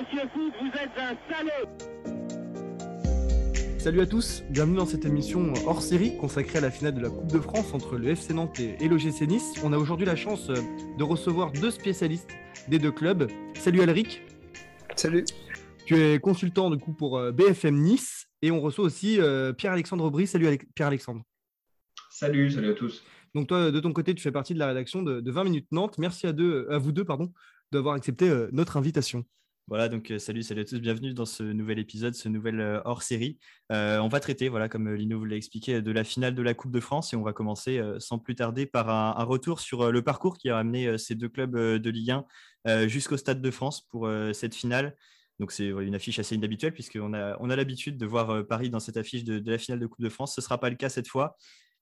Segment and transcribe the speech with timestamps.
[0.00, 1.68] monsieur Foot, vous êtes un salaud
[3.78, 7.10] Salut à tous, bienvenue dans cette émission hors série consacrée à la finale de la
[7.10, 9.54] Coupe de France entre le FC Nantes et l'OGC Nice.
[9.64, 12.30] On a aujourd'hui la chance de recevoir deux spécialistes
[12.68, 13.28] des deux clubs.
[13.54, 14.22] Salut Alric.
[14.94, 15.24] Salut.
[15.86, 20.10] Tu es consultant du coup pour euh, BFM Nice et on reçoit aussi euh, Pierre-Alexandre
[20.10, 20.26] Brie.
[20.26, 21.22] Salut Pierre-Alexandre.
[22.10, 23.02] Salut, salut à tous.
[23.34, 25.98] Donc toi, de ton côté, tu fais partie de la rédaction de, 20 minutes Nantes.
[25.98, 27.32] Merci à, deux, à vous deux pardon,
[27.72, 29.24] d'avoir accepté euh, notre invitation.
[29.68, 33.38] Voilà, donc salut, salut à tous, bienvenue dans ce nouvel épisode, ce nouvel hors-série.
[33.70, 36.72] on va traiter, voilà, comme Lino vous l'a expliqué, de la finale de la Coupe
[36.72, 40.38] de France et on va commencer sans plus tarder par un, retour sur le parcours
[40.38, 42.16] qui a amené ces deux clubs de Ligue
[42.64, 44.96] 1 jusqu'au Stade de France pour cette finale.
[45.38, 48.70] Donc c'est une affiche assez inhabituelle puisqu'on a, on a l'habitude de voir euh, Paris
[48.70, 50.34] dans cette affiche de, la finale de Coupe de France.
[50.34, 51.36] Ce ne sera pas le cas cette fois.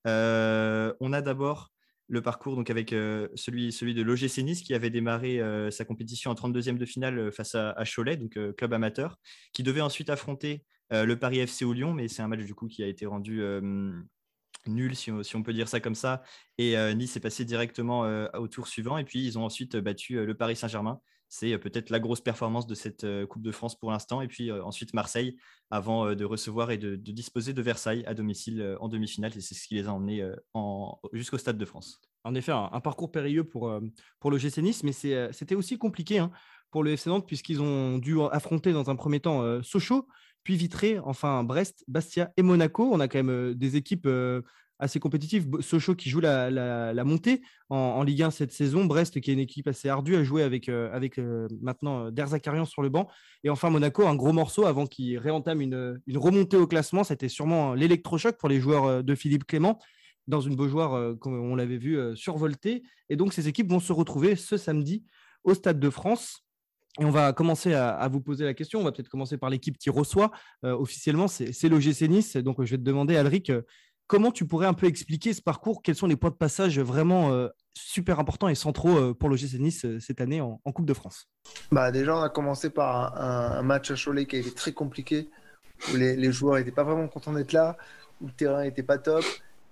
[0.06, 1.72] Euh, on a d'abord
[2.08, 6.34] le parcours donc avec euh, celui, de l'OGC Nice qui avait démarré sa compétition en
[6.34, 8.18] 32e de finale face à, Cholet,
[8.56, 9.18] club amateur,
[9.52, 12.68] qui devait ensuite affronter le Paris FC au Lyon, mais c'est un match du coup
[12.68, 13.42] qui a été rendu
[14.66, 16.22] nul, si on, si on, peut dire ça comme ça.
[16.58, 18.02] Et Nice est passé directement
[18.34, 18.98] au tour suivant.
[18.98, 22.66] Et puis, ils ont ensuite battu le Paris Saint-Germain c'est euh, peut-être la grosse performance
[22.66, 24.20] de cette euh, Coupe de France pour l'instant.
[24.20, 25.36] Et puis euh, ensuite Marseille,
[25.70, 29.32] avant de recevoir et de, disposer de Versailles à domicile en demi-finale.
[29.36, 30.24] Et c'est ce qui les a emmenés
[31.12, 32.00] jusqu'au Stade de France.
[32.22, 36.30] En effet, un, parcours périlleux pour, le GC mais c'était aussi compliqué hein,
[36.70, 40.06] pour le FC Nantes, puisqu'ils ont dû affronter dans un premier temps Sochaux,
[40.44, 42.88] puis Vitré, enfin Brest, Bastia et Monaco.
[42.92, 44.08] On a quand même des équipes
[44.78, 45.44] assez compétitif.
[45.60, 48.84] Sochaux qui joue la, montée en, Ligue 1 cette saison.
[48.84, 52.10] Brest qui est une équipe assez ardue à jouer avec, euh, avec euh, maintenant euh,
[52.10, 52.28] Der
[52.66, 53.08] sur le banc.
[53.44, 57.04] Et enfin Monaco, un gros morceau avant qu'il réentame une, remontée au classement.
[57.04, 59.78] C'était sûrement l'électrochoc pour les joueurs de Philippe Clément
[60.26, 62.82] dans une Beaujoire, comme on l'avait vu, survoltée.
[63.08, 65.04] Et donc ces équipes vont se retrouver ce samedi
[65.44, 66.42] au Stade de France.
[66.98, 68.80] Et on va commencer à, vous poser la question.
[68.80, 70.32] On va peut-être commencer par l'équipe qui reçoit
[70.64, 71.28] officiellement.
[71.28, 72.36] C'est l'OGC Nice.
[72.38, 73.52] Donc, je vais te demander, Alric,
[74.08, 75.82] Comment tu pourrais un peu expliquer ce parcours?
[75.82, 79.36] Quels sont les points de passage vraiment euh, super importants et centraux euh, pour le
[79.36, 81.28] GC Nice euh, cette année en, Coupe de France?
[81.72, 85.28] Bah Déjà, on a commencé par un, match à Cholet qui a été très compliqué,
[85.92, 87.76] où les, joueurs n'étaient pas vraiment contents d'être là,
[88.20, 89.24] où le terrain n'était pas top.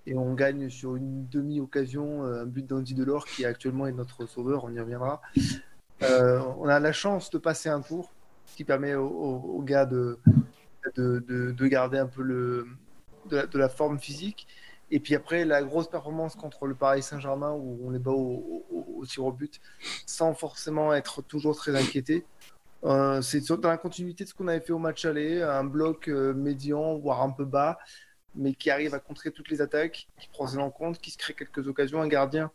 [0.05, 4.65] Et on gagne sur une demi-occasion un but d'Andy Delors qui actuellement est notre sauveur,
[4.65, 5.21] on y reviendra.
[6.01, 8.11] on a la chance de passer un tour,
[8.45, 10.19] ce qui permet aux, gars de,
[10.95, 12.67] de, garder un peu le,
[13.29, 14.47] de la, forme physique.
[14.91, 18.65] Et puis après, la grosse performance contre le Paris Saint-Germain où on les bat au,
[18.71, 19.59] au, tir au but
[20.05, 22.25] sans forcément être toujours très inquiété.
[22.83, 26.07] Euh, c'est dans la continuité de ce qu'on avait fait au match aller, un bloc
[26.07, 27.79] euh, médian, voire un peu bas,
[28.35, 31.33] mais qui arrive à contrer toutes les attaques, qui prend en compte, qui se crée
[31.33, 32.01] quelques occasions.
[32.01, 32.51] Un gardien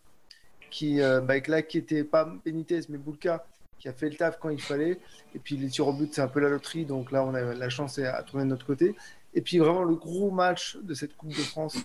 [0.71, 3.45] qui, euh, bah, là, qui était pas Benitez, mais Boulka,
[3.79, 5.01] qui a fait le taf quand il fallait.
[5.35, 7.55] Et puis les tirs au but, c'est un peu la loterie, donc là, on a
[7.55, 8.95] la chance à tourner de notre côté.
[9.35, 11.77] Et puis vraiment le gros match de cette Coupe de France,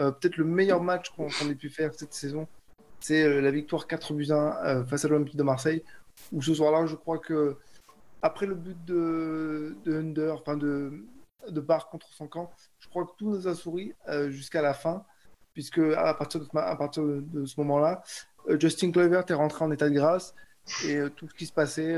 [0.00, 2.48] euh, peut-être le meilleur match qu'on ait pu faire cette saison,
[3.00, 5.84] c'est euh, la victoire 4 buts 1 euh, face à l'Olympique de Marseille.
[6.32, 7.56] Où ce soir-là, je crois que
[8.22, 11.04] après le but de, de Under, enfin de,
[11.48, 13.94] de Barre contre son camp, je crois que tout nous a souri
[14.28, 15.04] jusqu'à la fin,
[15.54, 18.02] puisque à partir de, à partir de, ce moment-là,
[18.58, 20.34] Justin Kluivert est rentré en état de grâce
[20.84, 21.96] et tout ce qui se passait,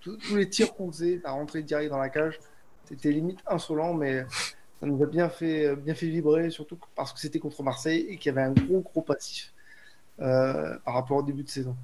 [0.00, 2.38] tous les tirs qu'on faisait, à rentrer direct dans la cage.
[2.86, 4.24] C'était limite insolent, mais
[4.80, 8.16] ça nous a bien fait, bien fait vibrer, surtout parce que c'était contre Marseille et
[8.16, 9.52] qu'il y avait un gros, gros passif
[10.20, 11.76] euh, par rapport au début de saison.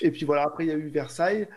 [0.00, 1.48] Et puis voilà, après, il y a eu Versailles.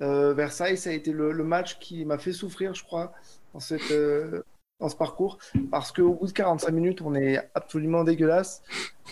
[0.00, 3.12] Euh, Versailles, ça a été le, match qui m'a fait souffrir, je crois,
[3.52, 4.42] dans, cette, euh,
[4.80, 5.38] dans ce parcours,
[5.70, 8.62] parce qu'au bout de 45 minutes, on est absolument dégueulasse.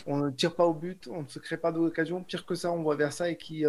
[0.07, 2.23] On ne tire pas au but, on ne se crée pas d'occasion.
[2.23, 3.65] Pire que ça, on voit Versailles qui,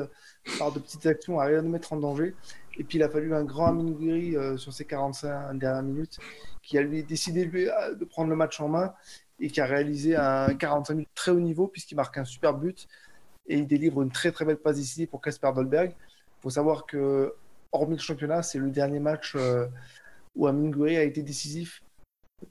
[0.58, 2.34] par de petites actions, arrive à nous mettre en danger.
[2.78, 6.18] Et puis il a fallu un grand Amin euh, sur ces 45 dernières minutes
[6.62, 8.94] qui a lui décidé lui, euh, de prendre le match en main
[9.40, 12.88] et qui a réalisé un 45 minutes très haut niveau puisqu'il marque un super but
[13.48, 15.92] et il délivre une très très belle passe décisive pour Casper Dolberg.
[15.92, 17.34] Il faut savoir que
[17.72, 19.68] hormis le championnat, c'est le dernier match euh,
[20.36, 21.84] où Amin a été décisif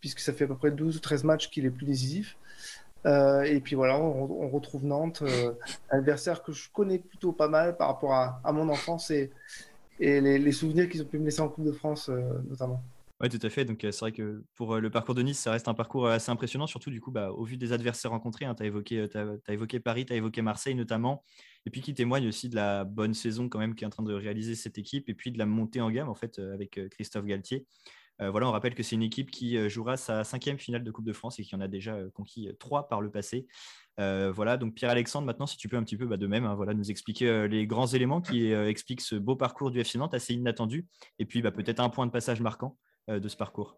[0.01, 2.37] puisque ça fait à peu près 12 ou 13 matchs qu'il est plus décisif.
[3.05, 5.23] et puis voilà, on, retrouve Nantes,
[5.91, 9.31] un adversaire que je connais plutôt pas mal par rapport à, à mon enfance et,
[10.01, 12.83] et les, souvenirs qu'ils ont pu me laisser en Coupe de France, euh, notamment.
[13.21, 13.65] Oui, tout à fait.
[13.65, 16.09] Donc, euh, c'est vrai que pour euh, le parcours de Nice, ça reste un parcours
[16.09, 18.45] assez impressionnant, surtout du coup, bah, au vu des adversaires rencontrés.
[18.45, 21.23] Hein, tu as, évoqué, Paris, tu as évoqué Marseille notamment,
[21.67, 24.03] et puis qui témoigne aussi de la bonne saison quand même qui est en train
[24.03, 27.25] de réaliser cette équipe, et puis de la montée en gamme en fait avec Christophe
[27.25, 27.67] Galtier.
[28.31, 31.13] Voilà, on rappelle que c'est une équipe qui jouera sa cinquième finale de Coupe de
[31.13, 33.47] France et qui en a déjà conquis trois par le passé.
[33.99, 36.75] voilà, donc Pierre-Alexandre, maintenant, si tu peux un petit peu bah, de même hein, voilà,
[36.75, 40.87] nous expliquer les grands éléments qui expliquent ce beau parcours du FC Nantes assez inattendu,
[41.19, 42.77] et puis bah, peut-être un point de passage marquant
[43.09, 43.77] de ce parcours.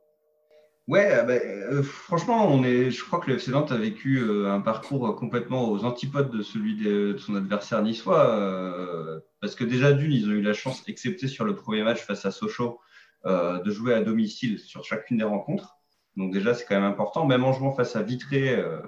[0.86, 5.16] Ouais, bah, franchement, on est, je crois que le FC Nantes a vécu un parcours
[5.16, 10.32] complètement aux antipodes de celui de, son adversaire niçois, parce que déjà d'une, ils ont
[10.32, 12.93] eu la chance, excepté sur le premier match face à Sochaux, euh,
[13.24, 15.78] de jouer à domicile sur chacune des rencontres.
[16.16, 17.26] Donc déjà, c'est quand même important.
[17.26, 18.78] Même en jouant face à Vitré, euh,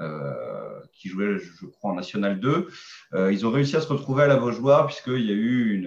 [0.00, 2.68] euh, qui jouait, je crois, en National 2,
[3.30, 5.86] ils ont réussi à se retrouver à la Beaujoire, puisqu'il y a eu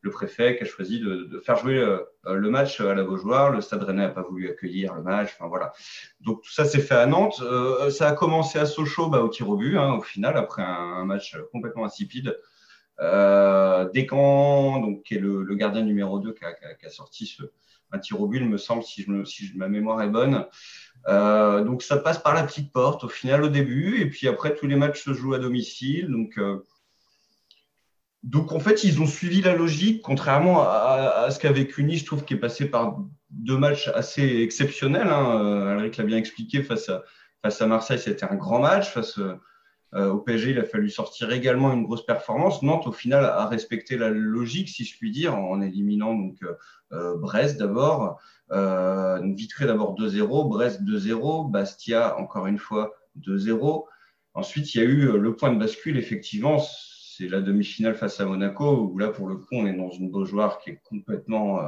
[0.00, 1.84] le préfet qui a choisi de, faire jouer
[2.24, 3.50] le match à la Beaujoire.
[3.50, 5.30] Le Stade Rennais n'a pas voulu accueillir le match.
[5.38, 5.72] Enfin, voilà.
[6.20, 7.42] Donc tout ça s'est fait à Nantes.
[7.90, 11.04] ça a commencé à Sochaux bah, au tir au but, hein, au final, après un
[11.04, 12.38] match complètement insipide.
[13.00, 17.42] Euh, Descamps, donc, qui est le, gardien numéro 2 qui a, sorti ce,
[17.92, 20.46] un tir au but, me semble, si, je si ma mémoire est bonne.
[21.08, 24.54] Euh, donc ça passe par la petite porte au final au début, et puis après
[24.54, 26.08] tous les matchs se jouent à domicile.
[26.08, 26.64] Donc, euh,
[28.50, 32.24] en fait, ils ont suivi la logique, contrairement à, ce qu'a vécu Nice, je trouve,
[32.24, 32.98] qui est passé par
[33.30, 35.08] deux matchs assez exceptionnels.
[35.08, 35.68] Hein.
[35.68, 37.04] Alric l'a bien expliqué face à,
[37.42, 38.90] face à Marseille, c'était un grand match.
[38.90, 39.20] Face
[40.04, 42.62] au PSG, il a fallu sortir également une grosse performance.
[42.62, 46.54] Nantes, au final, a respecté la logique, si je puis dire, en éliminant donc euh,
[46.92, 48.20] euh, Brest d'abord,
[48.50, 53.84] Vitré d'abord 2-0, Brest 2-0, Bastia encore une fois 2-0.
[54.34, 58.26] Ensuite, il y a eu le point de bascule, effectivement, c'est la demi-finale face à
[58.26, 61.60] Monaco, où là, pour le coup, on est dans une Beaujoire qui est complètement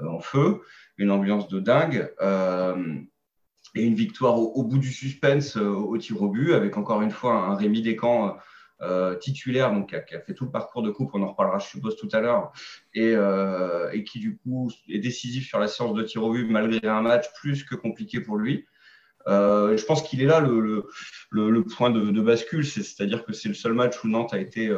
[0.00, 0.60] en feu,
[0.96, 2.08] une ambiance de dingue
[3.74, 7.10] et une victoire au, bout du suspense euh, au tir au but, avec encore une
[7.10, 8.36] fois un Rémi Descamps
[8.80, 11.66] euh, titulaire, donc qui a, fait tout le parcours de coupe, on en reparlera, je
[11.66, 12.52] suppose, tout à l'heure,
[12.94, 16.48] et, euh, et, qui du coup est décisif sur la séance de tir au but
[16.48, 18.66] malgré un match plus que compliqué pour lui.
[19.26, 20.86] je pense qu'il est là le,
[21.76, 24.74] point de, de bascule, c'est-à-dire que c'est le seul match où Nantes a été,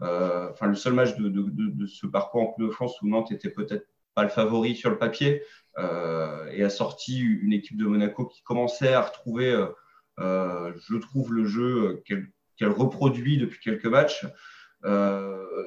[0.00, 3.50] enfin le seul match de, de, ce parcours en Coupe de France où Nantes était
[3.50, 5.42] peut-être pas le favori sur le papier,
[5.78, 9.66] euh, et a sorti une équipe de Monaco qui commençait à retrouver, euh,
[10.18, 14.26] euh, je trouve, le jeu qu'elle reproduit depuis quelques matchs.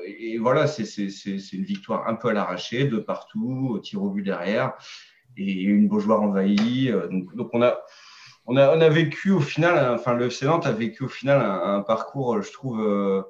[0.05, 4.23] et voilà, c'est une victoire un peu à l'arraché, de partout, au tir au but
[4.23, 4.73] derrière,
[5.37, 6.91] et une Beaujoire envahie.
[7.35, 7.79] Donc, on a,
[8.45, 11.41] on a, on a, vécu au final, enfin le FC Nantes a vécu au final
[11.41, 13.25] un, parcours, je trouve,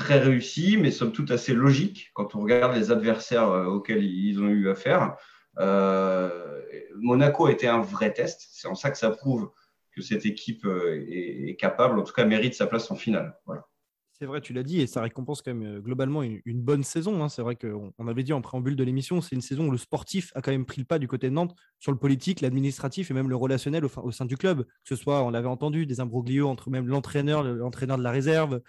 [0.00, 4.48] très réussi, mais somme toute assez logique quand on regarde les adversaires auxquels ils ont
[4.48, 5.16] eu affaire.
[5.58, 6.62] Euh,
[6.96, 8.48] Monaco a été un vrai test.
[8.50, 9.50] C'est en ça que ça prouve
[9.94, 13.36] que cette équipe euh, est, capable, en tout cas mérite sa place en finale.
[13.44, 13.66] Voilà.
[14.12, 17.22] C'est vrai, tu l'as dit, et ça récompense quand même euh, globalement une, bonne saison.
[17.22, 17.28] Hein.
[17.28, 20.30] C'est vrai qu'on avait dit en préambule de l'émission, c'est une saison où le sportif
[20.34, 23.14] a quand même pris le pas du côté de Nantes sur le politique, l'administratif et
[23.14, 24.64] même le relationnel au, sein du club.
[24.64, 28.60] Que ce soit, on l'avait entendu, des imbroglios entre même l'entraîneur, l'entraîneur de la réserve,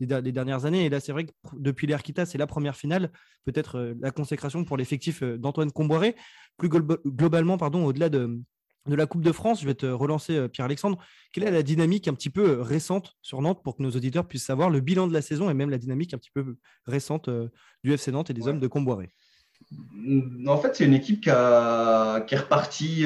[0.00, 0.84] les, dernières années.
[0.84, 3.10] Et là, c'est vrai que depuis l'Airquita, c'est la première finale,
[3.44, 6.14] peut-être euh, la consécration pour l'effectif euh, d'Antoine Comboiré.
[6.56, 8.40] Plus globalement, pardon, au-delà de,
[8.86, 10.98] de la Coupe de France, je vais te relancer, euh, Pierre-Alexandre.
[11.32, 14.44] Quelle est la dynamique un petit peu récente sur Nantes pour que nos auditeurs puissent
[14.44, 16.56] savoir le bilan de la saison et même la dynamique un petit peu
[16.86, 17.28] récente
[17.84, 19.10] du FC Nantes et des hommes de Comboiré?
[20.46, 23.04] En fait, c'est une équipe qui, a, qui est repartie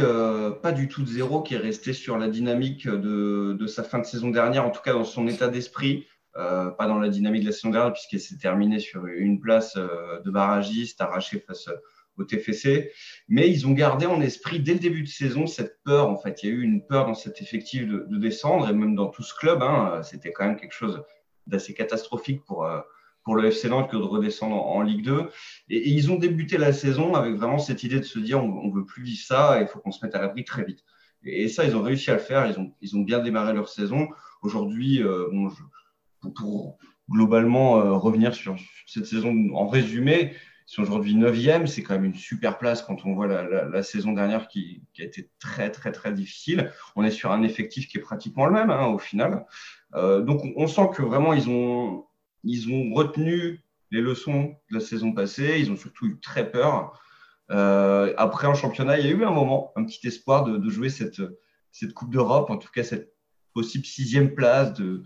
[0.63, 3.99] pas du tout de zéro, qui est restée sur la dynamique de, de, sa fin
[3.99, 6.07] de saison dernière, en tout cas dans son état d'esprit.
[6.37, 9.77] Euh, pas dans la dynamique de la saison dernière, puisqu'elle s'est terminée sur une place
[9.77, 11.77] euh, de barragiste arrachée face euh,
[12.17, 12.91] au TFC.
[13.29, 16.09] Mais ils ont gardé en esprit, dès le début de saison, cette peur.
[16.09, 18.95] En fait, il y a eu une peur dans cet effectif de, descendre, et même
[18.95, 19.63] dans tout ce club.
[19.63, 21.03] Hein, C'était quand même quelque chose
[21.47, 22.67] d'assez catastrophique pour,
[23.25, 25.29] pour le FC Nantes que de redescendre en, Ligue 2.
[25.69, 28.75] Et, ils ont débuté la saison avec vraiment cette idée de se dire on ne
[28.75, 30.85] veut plus vivre ça, il faut qu'on se mette à l'abri très vite.
[31.25, 32.47] Et, ça, ils ont réussi à le faire.
[32.47, 34.09] Ils ont, ils ont bien démarré leur saison.
[34.43, 35.63] Aujourd'hui, bon, je,
[36.31, 36.79] pour,
[37.11, 40.35] globalement euh, revenir sur, cette saison en résumé,
[40.69, 44.13] ils sont aujourd'hui 9e, c'est quand même une super place quand on voit la, saison
[44.13, 46.73] dernière qui, a été très très très difficile.
[46.97, 49.45] On est sur un effectif qui est pratiquement le même hein, au final.
[49.95, 52.07] Euh, donc on, sent que vraiment ils ont,
[52.45, 53.61] ils ont retenu
[53.91, 56.99] les leçons de la saison passée, ils ont surtout eu très peur.
[57.51, 60.71] Euh, après en championnat, il y a eu un moment, un petit espoir de, de
[60.71, 61.21] jouer cette,
[61.71, 63.13] cette Coupe d'Europe, en tout cas cette
[63.53, 65.03] possible sixième place de,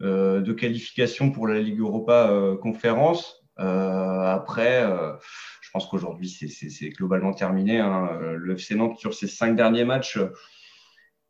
[0.00, 3.42] de qualification pour la Ligue Europa euh, conférence.
[3.58, 4.82] Euh, après,
[5.62, 7.80] je pense qu'aujourd'hui, c'est globalement terminé.
[7.80, 8.18] Hein.
[8.20, 10.18] Le FC Nantes, sur ses cinq derniers matchs,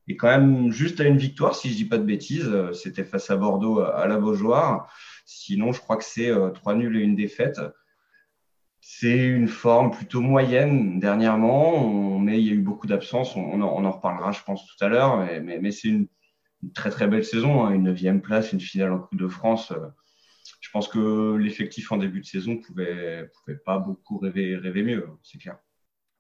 [0.09, 2.53] est quand même juste à une victoire, si je dis pas de bêtises.
[2.73, 4.93] C'était face à Bordeaux à la Beaujoire.
[5.25, 7.61] Sinon, je crois que c'est trois nuls et une défaite.
[8.81, 13.37] c'est une forme plutôt moyenne dernièrement, mais il y a eu beaucoup d'absences.
[13.37, 15.19] On, en reparlera, je pense, tout à l'heure.
[15.43, 16.09] Mais, c'est une,
[16.73, 17.71] très très belle saison, hein.
[17.71, 19.73] une neuvième place, une finale en Coupe de France.
[20.61, 25.09] Je pense que l'effectif en début de saison pouvait, pouvait pas beaucoup rêver, rêver mieux,
[25.23, 25.59] c'est clair.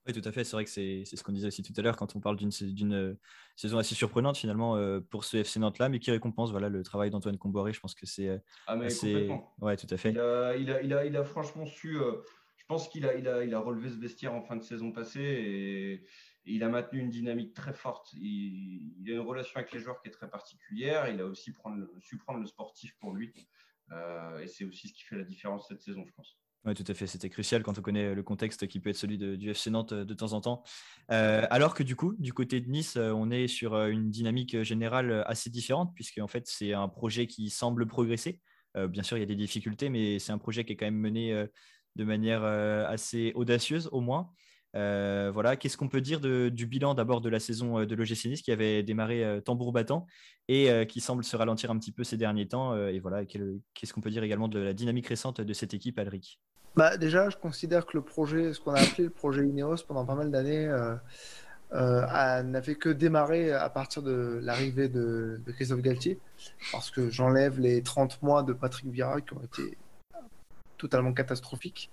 [0.06, 0.44] Oui, tout à fait.
[0.44, 2.52] C'est vrai que c'est ce qu'on disait aussi tout à l'heure quand on parle d'une
[2.52, 7.10] saison assez surprenante finalement euh, pour ce FC Nantes-là, mais qui récompense voilà, le travail
[7.10, 7.72] d'Antoine Comboiré.
[7.72, 8.38] Je pense que c'est euh,
[8.68, 9.28] ah, assez...
[9.60, 10.10] Ouais, tout à fait.
[10.10, 11.96] Il a, il a, il a, il a franchement su.
[11.96, 12.12] Euh,
[12.56, 14.92] je pense qu'il a, il a, il a relevé ce vestiaire en fin de saison
[14.92, 16.06] passée et,
[16.46, 18.12] il a maintenu une dynamique très forte.
[18.14, 21.08] Il, a une relation avec les joueurs qui est très particulière.
[21.08, 23.32] Il a aussi prendre, su prendre le sportif pour lui.
[24.40, 26.38] et c'est aussi ce qui fait la différence cette saison, je pense.
[26.66, 27.06] Oui, tout à fait.
[27.06, 30.04] C'était crucial quand on connaît le contexte qui peut être celui du FC Nantes euh,
[30.04, 30.64] de temps en temps.
[31.12, 34.62] Euh, alors que du coup, du côté de Nice, euh, on est sur une dynamique
[34.64, 38.40] générale assez différente, puisque en fait, c'est un projet qui semble progresser.
[38.88, 40.98] bien sûr, il y a des difficultés, mais c'est un projet qui est quand même
[40.98, 41.46] mené
[41.94, 44.30] de manière assez audacieuse, au moins.
[44.76, 48.35] Euh, voilà, qu'est-ce qu'on peut dire du bilan d'abord de la saison euh, de l'OGC
[48.42, 50.06] qui avait démarré euh, tambour battant
[50.49, 54.00] et qui semble se ralentir un petit peu ces derniers temps Et voilà, qu'est-ce qu'on
[54.00, 56.38] peut dire également de la dynamique récente de cette équipe, Alric?
[56.76, 60.04] Bah, Déjà, je considère que le projet, ce qu'on a appelé le projet Ineos pendant
[60.04, 60.68] pas mal d'années,
[61.73, 66.21] n'a fait que démarrer à partir de l'arrivée de, Christophe Galtier,
[66.71, 69.76] parce que j'enlève les 30 mois de Patrick Vieira qui ont été
[70.78, 71.90] totalement catastrophiques.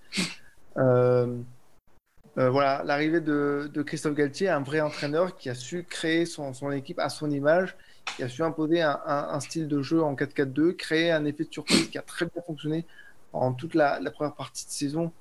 [2.36, 7.10] Voilà, l'arrivée de, Christophe Galtier, un vrai entraîneur qui a su créer son, équipe à
[7.10, 7.76] son image,
[8.16, 11.90] qui a su imposer un, style de jeu en 4-4-2, créer un effet de surprise
[11.90, 12.86] qui a très bien fonctionné
[13.34, 15.12] en toute la, première partie de saison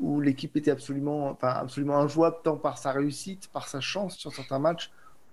[0.00, 4.34] où l'équipe était absolument, enfin, absolument injouable tant par sa réussite, par sa chance sur
[4.34, 4.90] certains matchs.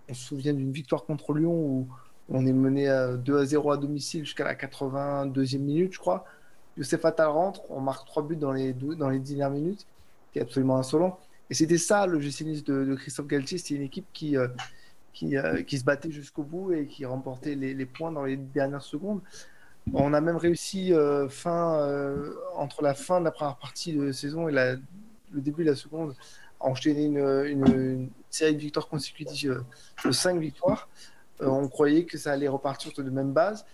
[0.09, 1.87] On se souvient d'une victoire contre Lyon où
[2.29, 6.25] on est mené à 2 à 0 à domicile jusqu'à la 82e minute, je crois.
[6.77, 9.85] Youssef Attal rentre, on marque trois buts dans les, dans les 10 dernières minutes
[10.41, 11.19] absolument insolent.
[11.49, 14.47] Et c'était ça le gestionnisme de, Christophe Galtier, c'était une équipe qui, euh,
[15.13, 18.81] qui, euh, qui, se battait jusqu'au bout et qui remportait les, points dans les dernières
[18.81, 19.21] secondes.
[19.93, 22.17] On a même réussi euh, fin,
[22.55, 24.75] entre la fin de la première partie de saison et la,
[25.31, 26.15] le début de la seconde
[26.59, 29.63] à enchaîner une, une, série de victoires consécutives
[30.03, 30.89] de 5 victoires.
[31.39, 33.65] on croyait que ça allait repartir sur de même base.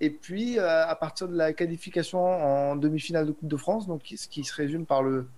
[0.00, 4.26] Et puis, à partir de la qualification en demi-finale de Coupe de France, donc ce
[4.26, 5.28] qui se résume par le,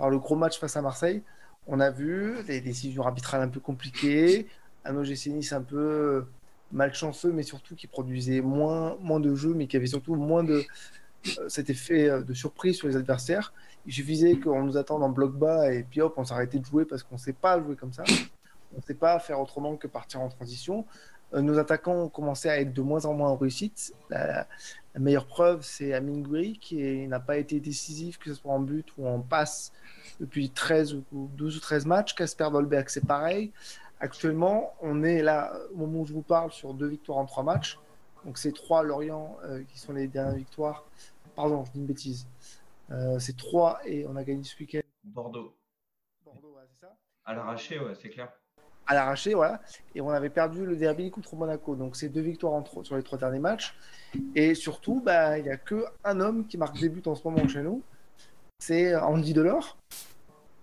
[0.00, 1.22] le gros match face à Marseille,
[1.66, 4.48] on a vu des décisions arbitrales un peu compliquées,
[4.84, 6.26] un OGC Nice un peu
[6.72, 10.64] malchanceux, mais surtout qui produisait moins, moins de jeux, mais qui avait surtout moins de
[11.38, 13.52] euh, cet effet euh, de surprise sur les adversaires.
[13.86, 16.84] Il suffisait qu'on nous attende en bloc bas et puis hop, on s'arrêtait de jouer
[16.84, 18.04] parce qu'on ne sait pas jouer comme ça.
[18.74, 20.86] On ne sait pas faire autrement que partir en transition.
[21.34, 23.94] Euh, nos attaquants ont commencé à être de moins en moins en réussite.
[24.10, 24.46] La,
[24.98, 28.86] meilleure preuve, c'est Amin Gouiri qui n'a pas été décisif, que ce soit en but
[28.98, 29.72] ou en passe,
[30.20, 32.14] depuis 13 ou 12 ou 13 matchs.
[32.14, 33.52] Casper Dolberg, c'est pareil.
[34.00, 37.42] Actuellement, on est là, au moment où je vous parle, sur deux victoires en trois
[37.42, 37.78] matchs.
[38.24, 40.84] Donc, c'est trois Lorient euh, qui sont les dernières victoires.
[41.34, 42.26] Pardon, je dis une bêtise.
[42.90, 44.80] Euh, c'est trois et on a gagné ce week-end.
[45.04, 45.56] Bordeaux.
[46.24, 48.30] Bordeaux, c'est ça À l'arraché, ouais, c'est clair.
[48.86, 49.60] À l'arraché, voilà.
[49.94, 51.76] Et on avait perdu le derby contre Monaco.
[51.76, 53.74] Donc, c'est deux victoires en sur les trois derniers matchs.
[54.34, 57.46] Et surtout, bah, il n'y a qu'un homme qui marque des buts en ce moment
[57.46, 57.82] chez nous.
[58.58, 59.76] C'est Andy Delors.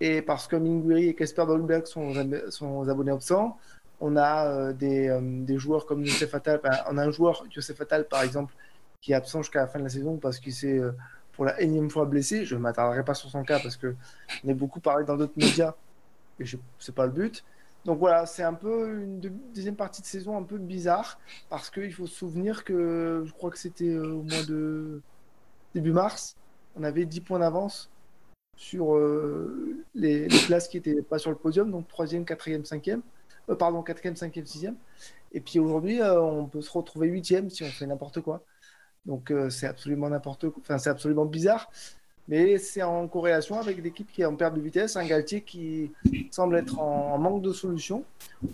[0.01, 2.13] Et parce que Minguiri et Casper Dolberg sont,
[2.49, 3.57] sont abonnés absents,
[3.99, 6.61] on a euh, des, euh, des, joueurs comme Youssef Attal.
[6.89, 8.53] on a un joueur, Youssef Attal par exemple,
[9.01, 10.91] qui est absent jusqu'à la fin de la saison parce qu'il s'est euh,
[11.33, 12.45] pour la énième fois blessé.
[12.45, 15.73] Je ne m'attarderai pas sur son cas parce qu'on a beaucoup parlé dans d'autres médias
[16.39, 17.43] et ce n'est pas le but.
[17.85, 21.19] Donc voilà, c'est un peu une deuxième partie de saison un peu bizarre
[21.49, 25.01] parce qu'il faut se souvenir que je crois que c'était au mois de
[25.73, 26.35] début mars,
[26.75, 27.89] on avait 10 points d'avance
[28.55, 33.01] sur euh, les, places qui n'étaient pas sur le podium, donc 3e, 4e, 5e,
[33.57, 34.75] pardon, 4e, 5e, 6e.
[35.31, 38.43] Et puis aujourd'hui, euh, on peut se retrouver 8e si on fait n'importe quoi.
[39.05, 41.71] Donc euh, c'est absolument n'importe quoi, enfin c'est absolument bizarre,
[42.29, 45.91] mais c'est en corrélation avec l'équipe qui est en perte de vitesse, un Galtier qui
[46.31, 48.05] semble être en, manque de solutions.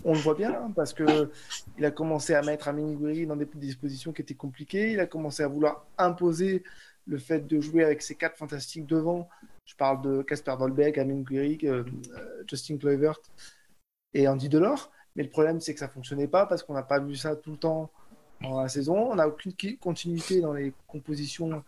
[0.04, 1.30] On le voit bien hein, parce que
[1.78, 5.06] il a commencé à mettre Amin Gouiri dans des dispositions qui étaient compliquées, il a
[5.06, 6.64] commencé à vouloir imposer
[7.06, 9.28] le fait de jouer avec ces quatre fantastiques devant
[9.66, 13.18] je parle de Casper Dolbeck, Amin Guirig, euh, euh, Justin Kluivert
[14.14, 14.90] et Andy Delors.
[15.16, 17.50] Mais le problème, c'est que ça fonctionnait pas parce qu'on n'a pas vu ça tout
[17.50, 17.90] le temps
[18.40, 19.10] dans la saison.
[19.10, 21.64] On n'a aucune continuité dans les compositions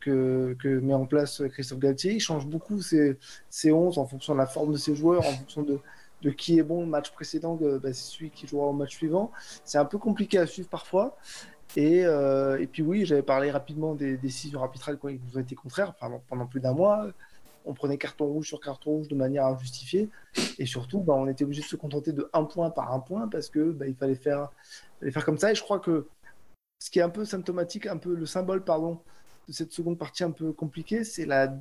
[0.00, 2.12] que, met en place Christophe Galtier.
[2.14, 3.18] Il change beaucoup ses,
[3.50, 5.80] ses 11 en fonction de la forme de ses joueurs, en fonction de,
[6.32, 9.30] qui est bon le match précédent, bah, c'est celui qui jouera au match suivant.
[9.64, 11.16] C'est un peu compliqué à suivre parfois.
[11.78, 15.94] Euh, et, puis oui, j'avais parlé rapidement des décisions arbitrales qui nous ont été contraires
[16.28, 17.08] pendant plus d'un mois.
[17.66, 20.08] on prenait carton rouge sur carton rouge de manière injustifiée.
[20.58, 23.28] Et surtout, bah, on était obligé de se contenter de un point par un point
[23.28, 24.50] parce que bah, il fallait faire,
[25.00, 25.52] fallait faire comme ça.
[25.52, 26.06] Et je crois que
[26.78, 29.00] ce qui est un peu symptomatique, un peu le symbole, pardon,
[29.48, 31.54] de cette seconde partie un peu compliquée, c'est la,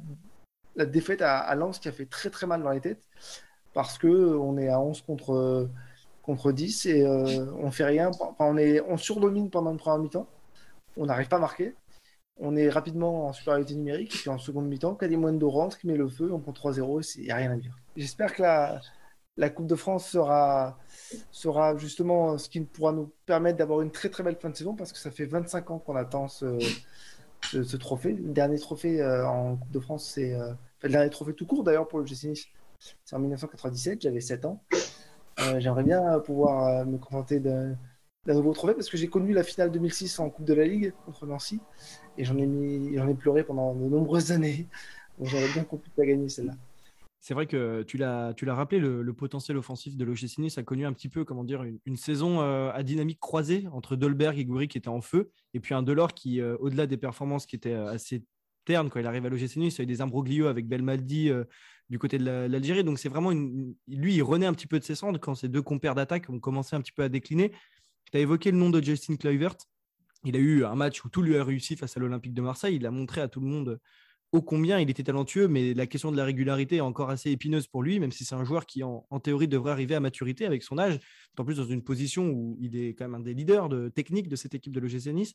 [0.76, 3.08] la défaite à, à Lens qui a fait très très mal dans les têtes
[3.74, 5.70] parce que on est à 11 contre,
[6.24, 8.10] contre 10 et euh, on fait rien.
[8.20, 10.28] Enfin, on, est, on surdomine pendant une première mi-temps.
[10.98, 11.76] On n'arrive pas à marquer.
[12.38, 14.16] On est rapidement en supériorité numérique.
[14.16, 17.20] Et puis en seconde mi-temps, Kadimwendo rentre, qui met le feu, on prend 3-0 et
[17.22, 17.78] il n'y a rien à dire.
[17.96, 18.82] J'espère que la,
[19.38, 20.78] la Coupe de France sera,
[21.32, 24.74] sera justement ce qui pourra nous permettre d'avoir une très très belle fin de saison
[24.74, 26.58] parce que ça fait 25 ans qu'on attend ce,
[27.46, 28.14] ce, trophée.
[28.14, 31.64] Le dernier trophée euh, en Coupe de France, c'est euh, le dernier trophée tout court
[31.64, 32.34] d'ailleurs pour le GC.
[33.04, 34.62] C'est en 1997, j'avais 7 ans.
[35.40, 37.78] Euh, j'aimerais bien pouvoir me contenter d'un
[38.26, 41.26] nouveau trophée parce que j'ai connu la finale 2006 en Coupe de la Ligue contre
[41.26, 41.60] Nancy
[42.18, 44.68] et j'en ai, pleuré pendant de nombreuses années.
[45.18, 46.54] Donc j'aurais bien compris de gagner celle-là.
[47.28, 50.94] C'est vrai que tu l'as, rappelé, le, potentiel offensif de l'OGC Nice a connu un
[50.94, 54.90] petit peu, comment dire, une, saison à dynamique croisée entre Dolberg et Goury qui étaient
[54.90, 58.24] en feu, et puis un Delors qui, au-delà des performances qui étaient assez
[58.64, 61.32] ternes quand il arrive à l'OGC Nice, il y a eu des imbroglios avec Belmaldi
[61.90, 62.84] du côté de l'Algérie.
[62.84, 65.50] Donc c'est vraiment une, lui, il renaît un petit peu de ses cendres quand ces
[65.50, 67.54] deux compères d'attaque ont commencé un petit peu à décliner.
[68.12, 69.56] Tu as évoqué le nom de Justin Kluivert.
[70.26, 72.76] Il a eu un match où tout lui a réussi face à l'Olympique de Marseille.
[72.76, 73.80] Il a montré à tout le monde
[74.32, 77.68] ô combien il était talentueux, mais la question de la régularité est encore assez épineuse
[77.68, 80.64] pour lui, même si c'est un joueur qui, en, théorie, devrait arriver à maturité avec
[80.64, 81.00] son âge,
[81.38, 84.28] en plus dans une position où il est quand même un des leaders de technique
[84.28, 85.34] de cette équipe de l'OGC Nice.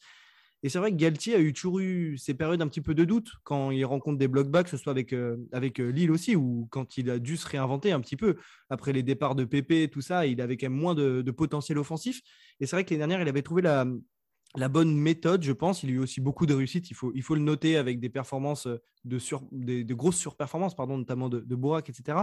[0.63, 3.05] Et c'est vrai que Galtier a eu toujours eu ces périodes un petit peu de
[3.05, 6.37] doute quand il rencontre des blockbacks, que ce soit avec, euh, avec euh, Lille aussi,
[6.37, 8.37] ou quand il a dû se réinventer un petit peu.
[8.69, 11.79] Après les départs de Pépé tout ça, il avait quand même moins de, de potentiel
[11.79, 12.21] offensif.
[12.61, 13.87] Et c'est vrai que l'année dernière, il avait trouvé la,
[14.57, 15.83] la bonne méthode, je pense.
[15.83, 16.91] Il a eu aussi beaucoup de réussite.
[16.91, 21.29] Il faut, le noter avec des performances euh, de, sur, des, grosses surperformances, pardon, notamment
[21.29, 22.19] de, de etc.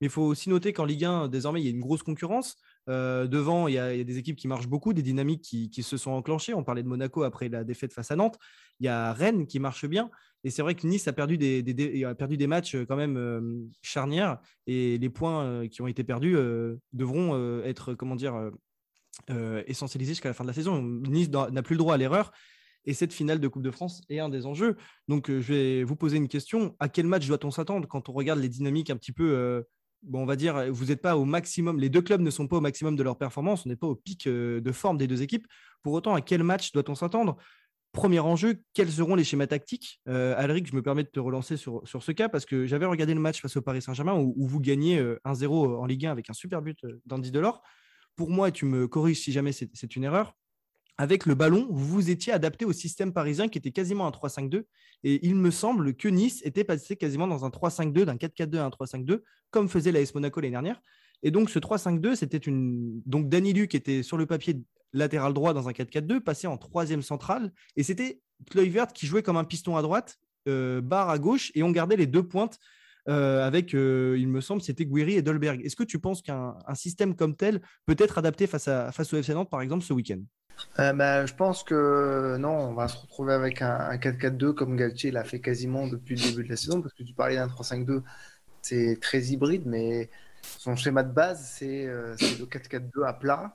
[0.00, 2.56] Mais il faut aussi noter qu'en Ligue 1, désormais, il y a une grosse concurrence.
[2.88, 6.12] Euh, devant, il y, a, des équipes qui marchent beaucoup, des dynamiques qui, se sont
[6.12, 6.54] enclenchées.
[6.54, 8.38] On parlait de Monaco après la défaite face à Nantes.
[8.78, 10.10] Il y a Rennes qui marche bien.
[10.44, 13.68] Et c'est vrai que Nice a perdu des, a perdu des matchs euh, quand même
[13.82, 14.38] charnières.
[14.66, 16.36] Et les points qui ont été perdus
[16.92, 18.50] devront être, comment dire,
[19.66, 20.82] essentialisé jusqu'à la fin de la saison.
[20.82, 22.32] Nice n'a plus le droit à l'erreur.
[22.86, 24.76] Et cette finale de Coupe de France est un des enjeux.
[25.08, 26.76] Donc, euh, je vais vous poser une question.
[26.80, 29.62] À quel match doit-on s'attendre quand on regarde les dynamiques un petit peu, euh,
[30.02, 32.56] bon, on va dire, vous n'êtes pas au maximum, les deux clubs ne sont pas
[32.56, 35.46] au maximum de leur performance, on n'est pas au pic de forme des deux équipes.
[35.82, 37.36] Pour autant, à quel match doit-on s'attendre?
[37.92, 40.00] Premier enjeu, quels seront les schémas tactiques?
[40.06, 43.14] Alric, je me permets de te relancer sur, sur ce cas parce que j'avais regardé
[43.14, 46.28] le match face au Paris Saint-Germain où, où, vous gagnez 1-0 en Ligue 1 avec
[46.28, 47.62] un super but d'Andy Delors
[48.16, 50.34] pour moi, et tu me corriges si jamais c'est une erreur,
[50.96, 54.64] avec le ballon, vous étiez adapté au système parisien qui était quasiment un 3-5-2.
[55.02, 58.64] Et il me semble que Nice était passé quasiment dans un 3-5-2, d'un 4-4-2 à
[58.64, 60.80] un 3-5-2, comme faisait l'AS Monaco l'année dernière.
[61.22, 63.02] Et donc, ce 3-5-2, c'était une.
[63.06, 67.02] Donc, Danny qui était sur le papier latéral droit dans un 4-4-2, passé en troisième
[67.02, 67.52] centrale.
[67.76, 71.64] Et c'était Kluivert qui jouait comme un piston à droite, euh, barre à gauche, et
[71.64, 72.58] on gardait les deux pointes
[73.08, 75.60] euh, avec, euh, il me semble, c'était Guiri et Dolberg.
[75.64, 79.18] Est-ce que tu penses qu'un système comme tel peut être adapté face, à, face au
[79.18, 80.20] FC Nantes, par exemple, ce week-end?
[80.78, 85.10] Euh, bah, je pense que non, on va se retrouver avec un, 4-4-2 comme Galtier
[85.10, 88.02] l'a fait quasiment depuis le début de la saison, parce que tu parlais d'un 3-5-2,
[88.62, 90.10] c'est très hybride, mais
[90.42, 93.54] son schéma de base, c'est le 4-4-2 à plat.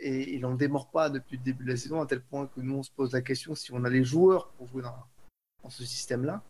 [0.00, 2.60] et il n'en démord pas depuis le début de la saison, à tel point que
[2.60, 5.84] nous, on se pose la question si on a les joueurs pour jouer dans ce
[5.84, 6.44] système-là.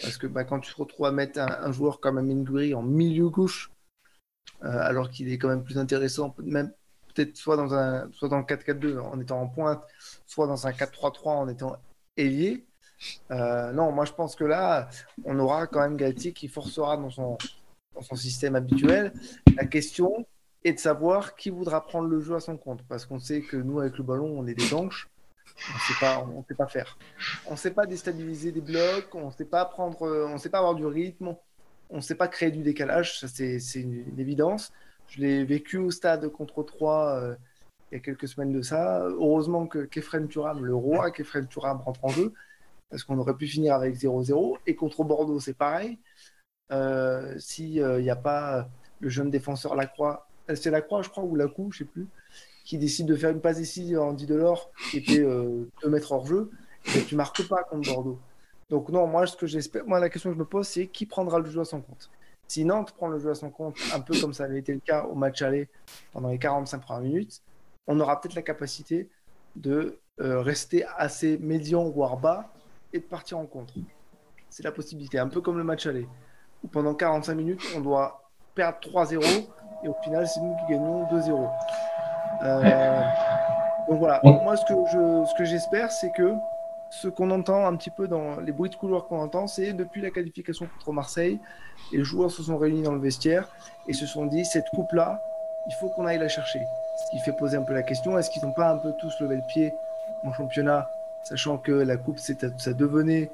[0.00, 3.28] Parce que bah, quand tu te retrouves à mettre un, joueur comme Aminguri en milieu
[3.28, 3.70] gauche,
[4.64, 6.72] euh, alors qu'il est quand même plus intéressant, même
[7.14, 9.82] peut-être soit dans un soit dans le 4-4-2 en étant en pointe,
[10.26, 11.76] soit dans un 4-3-3 en étant
[12.16, 12.66] ailier.
[13.30, 14.88] Euh, non, moi je pense que là,
[15.24, 17.38] on aura quand même Galtier qui forcera dans son,
[17.94, 19.12] dans son système habituel.
[19.56, 20.26] La question
[20.64, 22.82] est de savoir qui voudra prendre le jeu à son compte.
[22.88, 25.08] Parce qu'on sait que nous, avec le ballon, on est des ganches.
[25.56, 26.98] On sait pas, on sait pas faire.
[27.46, 30.84] On sait pas déstabiliser des blocs, on sait pas prendre, on sait pas avoir du
[30.84, 31.36] rythme,
[31.90, 34.72] on sait pas créer du décalage, ça c'est une, évidence.
[35.08, 37.34] Je l'ai vécu au stade contre 3 euh,
[37.90, 39.00] il y a quelques semaines de ça.
[39.02, 42.32] Heureusement que Kefren Turam, le roi Kefren Turam rentre en jeu,
[42.90, 44.58] parce qu'on aurait pu finir avec 0-0.
[44.66, 45.98] Et contre Bordeaux, c'est pareil.
[46.72, 48.68] Euh, S'il n'y a pas
[49.00, 52.08] le jeune défenseur Lacroix, c'est Lacroix, je crois, ou Lacou, je sais plus,
[52.64, 56.12] qui décide de faire une passe ici en dit de l'or, qui était euh, mettre
[56.12, 56.50] hors jeu,
[56.96, 58.18] et tu marques pas contre Bordeaux.
[58.70, 61.06] Donc non, moi ce que j'espère, moi la question que je me pose, c'est qui
[61.06, 62.10] prendra le jeu à son compte?
[62.48, 64.80] Si Nantes prend le jeu à son compte, un peu comme ça avait été le
[64.80, 65.68] cas au match aller
[66.12, 67.42] pendant les 45 premières minutes,
[67.86, 69.08] on aura peut-être la capacité
[69.56, 72.52] de euh, rester assez médian voire bas
[72.92, 73.74] et de partir en contre.
[74.48, 76.08] c'est la possibilité, un peu comme le match aller,
[76.62, 79.46] où pendant 45 minutes, on doit perdre 3-0
[79.84, 81.50] et au final, c'est nous qui gagnons 2-0.
[82.44, 83.02] Euh,
[83.88, 86.34] donc voilà, moi ce que, je, ce que j'espère, c'est que
[86.90, 90.00] ce qu'on entend un petit peu dans les bruits de couloir qu'on entend, c'est depuis
[90.00, 91.40] la qualification contre Marseille,
[91.92, 93.48] les joueurs se sont réunis dans le vestiaire
[93.88, 95.20] et se sont dit cette coupe-là,
[95.66, 96.60] il faut qu'on aille la chercher.
[96.96, 99.12] Ce qui fait poser un peu la question est-ce qu'ils n'ont pas un peu tous
[99.20, 99.72] levé le pied
[100.24, 100.88] en championnat,
[101.24, 103.30] sachant que la coupe, ça devenait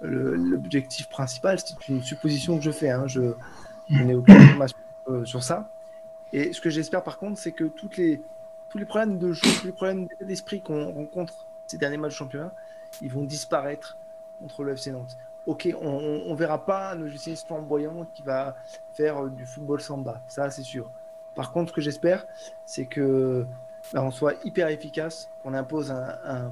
[0.00, 3.06] l'objectif principal C'est une supposition que je fais, hein.
[3.06, 3.34] je,
[3.88, 4.76] n'ai aucune information
[5.08, 5.70] euh, sur ça.
[6.32, 8.20] Et ce que j'espère par contre, c'est que toutes les,
[8.68, 12.16] tous les problèmes de jeu, tous les problèmes d'esprit qu'on rencontre ces derniers matchs de
[12.16, 12.52] championnat,
[13.02, 13.96] ils vont disparaître
[14.40, 15.16] contre le FC Nantes.
[15.46, 18.56] Ok, on ne verra pas un logiciel flamboyant qui va
[18.92, 20.90] faire du football samba, ça c'est sûr.
[21.34, 22.26] Par contre, ce que j'espère,
[22.66, 23.46] c'est que
[23.92, 26.50] bah, on soit hyper efficace, qu'on impose un,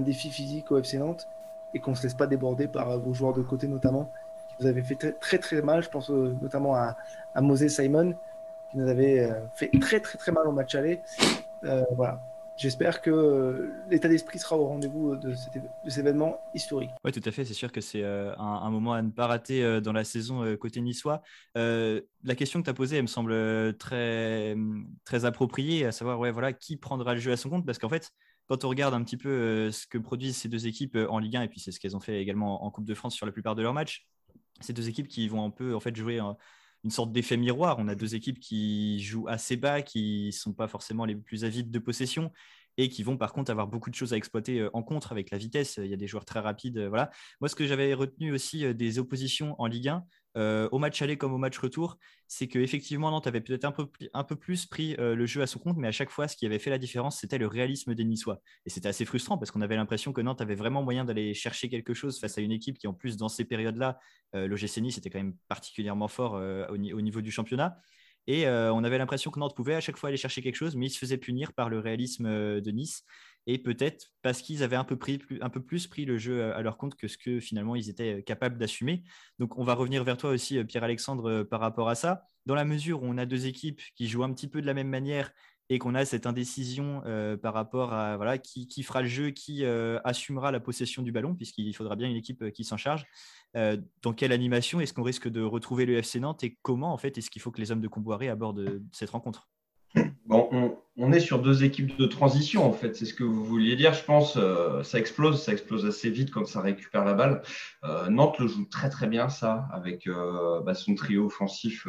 [0.00, 1.26] défi physique au FC Nantes
[1.72, 4.10] et qu'on ne se laisse pas déborder par vos joueurs de côté notamment.
[4.60, 6.96] Vous avez fait très très, mal, je pense euh, notamment à,
[7.34, 8.14] à Mosé Simon,
[8.70, 11.02] qui nous avait euh, fait très très très mal au match aller.
[11.66, 11.84] Euh.
[12.58, 16.88] J'espère que l'état d'esprit sera au rendez-vous de cet, événement historique.
[17.04, 17.44] Oui, tout à fait.
[17.44, 21.20] C'est sûr que c'est un, moment à ne pas rater dans la saison côté niçois.
[21.54, 24.56] la question que tu as posée, elle me semble très,
[25.04, 27.66] très appropriée, à savoir ouais, voilà, qui prendra le jeu à son compte?
[27.66, 28.10] Parce qu'en fait,
[28.46, 31.42] quand on regarde un petit peu ce que produisent ces deux équipes en Ligue 1,
[31.42, 33.54] et puis c'est ce qu'elles ont fait également en Coupe de France sur la plupart
[33.54, 34.06] de leurs matchs,
[34.60, 36.20] ces deux équipes qui vont un peu en fait jouer
[36.84, 37.76] une sorte d'effet miroir.
[37.78, 41.70] On a deux équipes qui jouent assez bas, qui sont pas forcément les plus avides
[41.70, 42.32] de possession
[42.78, 45.30] et qui vont par contre avoir beaucoup de choses à exploiter euh, en contre avec
[45.30, 45.78] la vitesse.
[45.82, 46.78] Il y a des joueurs très rapides.
[46.78, 47.10] Euh, voilà.
[47.40, 50.04] Moi, ce que j'avais retenu aussi euh, des oppositions en Ligue 1,
[50.36, 54.24] au match aller comme au match retour, c'est qu'effectivement, Nantes avait peut-être un peu, un
[54.24, 56.58] peu plus pris le jeu à son compte, mais à chaque fois, ce qui avait
[56.58, 58.40] fait la différence, c'était le réalisme des Niçois.
[58.66, 61.68] Et c'était assez frustrant parce qu'on avait l'impression que Nantes avait vraiment moyen d'aller chercher
[61.68, 63.98] quelque chose face à une équipe qui, en plus, dans ces périodes-là,
[64.34, 66.34] l'OGC Nice était quand même particulièrement fort
[66.70, 67.78] au, niveau du championnat.
[68.26, 70.74] Et euh, on avait l'impression que Nantes pouvait à chaque fois aller chercher quelque chose,
[70.74, 73.04] mais ils se faisaient punir par le réalisme euh, de Nice.
[73.46, 76.62] Et peut-être parce qu'ils avaient un peu, pris, un peu plus pris le jeu à
[76.62, 79.04] leur compte que ce que finalement ils étaient capables d'assumer.
[79.38, 82.24] Donc on va revenir vers toi aussi, Pierre-Alexandre, par rapport à ça.
[82.46, 84.74] Dans la mesure où on a deux équipes qui jouent un petit peu de la
[84.74, 85.30] même manière
[85.68, 89.64] et qu'on a cette indécision euh, par rapport à voilà, qui, fera le jeu, qui
[89.64, 93.04] euh, assumera la possession du ballon, puisqu'il faudra bien une équipe euh, qui s'en charge.
[93.54, 97.16] dans quelle animation est-ce qu'on risque de retrouver le FC Nantes et comment en fait
[97.18, 99.48] est-ce qu'il faut que les hommes de Comboiré abordent cette rencontre?
[100.28, 103.92] On, est sur deux équipes de transition en fait, c'est ce que vous vouliez dire,
[103.92, 104.38] je pense.
[104.82, 107.42] ça explose, ça explose assez vite quand ça récupère la balle.
[108.08, 110.08] Nantes le joue très très bien ça, avec
[110.64, 111.86] bah, son trio offensif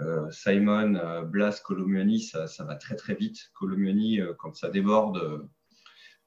[0.00, 3.50] euh, Simon, euh, Blas, Colomiani, ça, va très très vite.
[3.54, 5.48] Colomiani, euh, quand ça déborde,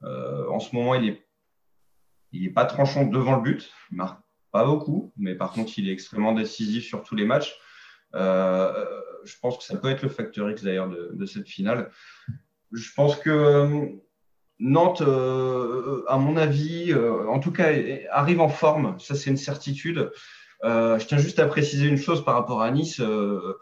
[0.01, 1.19] en ce moment, il
[2.33, 3.71] n'est pas tranchant devant le but.
[3.91, 7.55] Il marque pas beaucoup, mais par contre, il est extrêmement décisif sur tous les matchs.
[9.23, 11.89] Je pense que ça peut être le facteur X d'ailleurs de, cette finale.
[12.71, 13.89] Je pense que
[14.59, 17.71] Nantes, à mon avis, en tout cas,
[18.11, 18.99] arrive en forme.
[18.99, 20.11] Ça, c'est une certitude.
[20.63, 22.99] Euh, je tiens juste à préciser une chose par rapport à Nice.
[22.99, 23.57] Euh,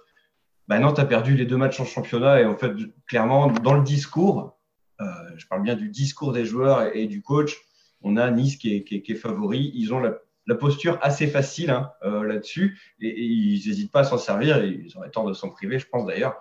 [0.68, 2.74] bah, Nantes a perdu les deux matchs en championnat et en fait,
[3.08, 4.58] clairement, dans le discours,
[5.00, 5.06] euh,
[5.38, 7.56] je parle bien du discours des joueurs et, du coach,
[8.02, 9.72] on a Nice qui est, favori.
[9.76, 10.18] Ils ont la,
[10.56, 15.10] posture assez facile hein, là-dessus et, ils n'hésitent pas à s'en servir et ils auraient
[15.10, 16.40] tort de s'en priver, je pense d'ailleurs.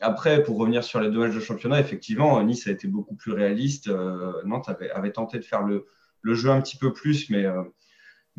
[0.00, 3.32] après, pour revenir sur les deux matchs de championnat, effectivement, Nice a été beaucoup plus
[3.32, 3.90] réaliste.
[4.44, 5.86] Nantes avait, tenté de faire le,
[6.34, 7.46] jeu un petit peu plus, mais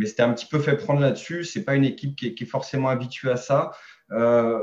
[0.05, 1.43] c'était un petit peu fait prendre là-dessus.
[1.43, 3.71] C'est pas une équipe qui est, forcément habituée à ça.
[4.11, 4.59] Euh,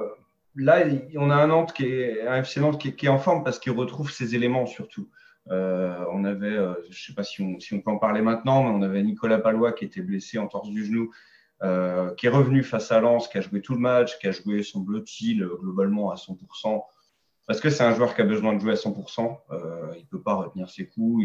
[0.55, 0.85] là,
[1.17, 3.73] on a un Nantes qui est un FC Nantes qui est, en forme parce qu'il
[3.73, 5.09] retrouve ses éléments surtout.
[5.51, 8.71] Euh, on avait, euh, je ne sais pas si on, peut en parler maintenant, mais
[8.71, 11.11] on avait Nicolas Palois qui était blessé en torse du genou,
[12.17, 14.63] qui est revenu face à Lens, qui a joué tout le match, qui a joué,
[14.63, 16.83] semble-t-il, globalement à 100%.
[17.47, 19.39] Parce que c'est un joueur qui a besoin de jouer à 100%.
[19.97, 21.25] il ne peut pas retenir ses coups.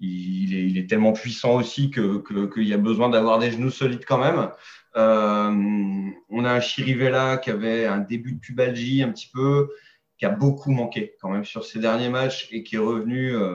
[0.00, 4.18] Il, est, tellement puissant aussi qu'il que, y a besoin d'avoir des genoux solides quand
[4.18, 4.50] même.
[4.96, 9.70] Euh, on a un Chirivella qui avait un début de pubalgie un petit peu,
[10.18, 13.54] qui a beaucoup manqué quand même sur ses derniers matchs et qui est revenu, euh,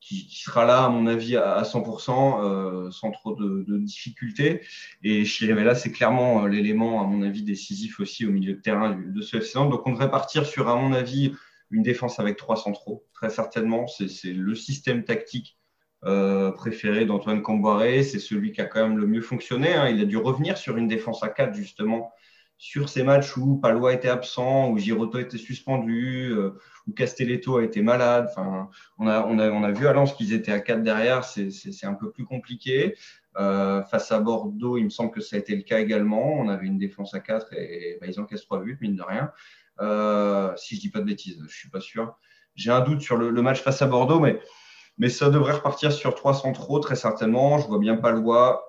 [0.00, 4.62] qui, sera là à mon avis à, 100% euh, sans trop de, difficultés.
[5.02, 9.20] Et Chirivella, c'est clairement l'élément à mon avis décisif aussi au milieu de terrain de
[9.20, 11.34] ce FC Donc on devrait partir sur à mon avis
[11.70, 13.86] une défense avec trois centraux, très certainement.
[13.86, 15.58] C'est le système tactique
[16.04, 18.02] euh, préféré d'Antoine Comboiré.
[18.02, 19.74] C'est celui qui a quand même le mieux fonctionné.
[19.74, 19.88] Hein.
[19.88, 22.12] Il a dû revenir sur une défense à 4, justement,
[22.58, 27.62] sur ces matchs où Palois était absent, où Giroto était suspendu, euh, où Castelletto a
[27.62, 28.26] été malade.
[28.30, 28.68] Enfin,
[28.98, 31.86] on a, on a, on a vu à Lens qu'ils étaient à 4 derrière, c'est
[31.86, 32.96] un peu plus compliqué.
[33.38, 36.32] Euh, face à Bordeaux, il me semble que ça a été le cas également.
[36.32, 39.30] On avait une défense à 4 et, bah, ils encaissent 3 buts, mine de rien.
[39.80, 42.18] Euh, si je dis pas de bêtises, je suis pas sûr.
[42.56, 44.40] J'ai un doute sur le, match face à Bordeaux, mais,
[44.98, 47.58] mais ça devrait repartir sur 3 centraux très certainement.
[47.58, 48.64] Je vois bien Palois,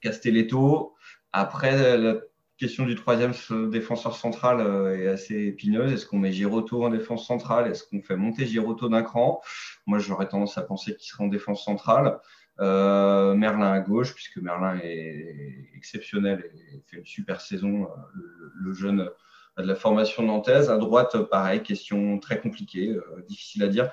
[0.00, 0.96] Castelletto.
[1.32, 2.16] Après, la
[2.56, 3.32] question du troisième
[3.70, 5.92] défenseur central euh, est assez épineuse.
[5.92, 7.70] Est-ce qu'on met Giroto en défense centrale?
[7.70, 9.42] Est-ce qu'on fait monter Giroto d'un cran?
[9.86, 12.20] Moi, j'aurais tendance à penser qu'il serait en défense centrale.
[12.60, 17.84] Euh, Merlin à gauche, puisque Merlin est exceptionnel et fait une super saison.
[17.84, 17.88] Euh,
[18.54, 19.08] le, jeune
[19.58, 20.70] de la formation nantaise.
[20.70, 22.96] À droite, pareil, question très compliquée,
[23.28, 23.90] difficile à dire.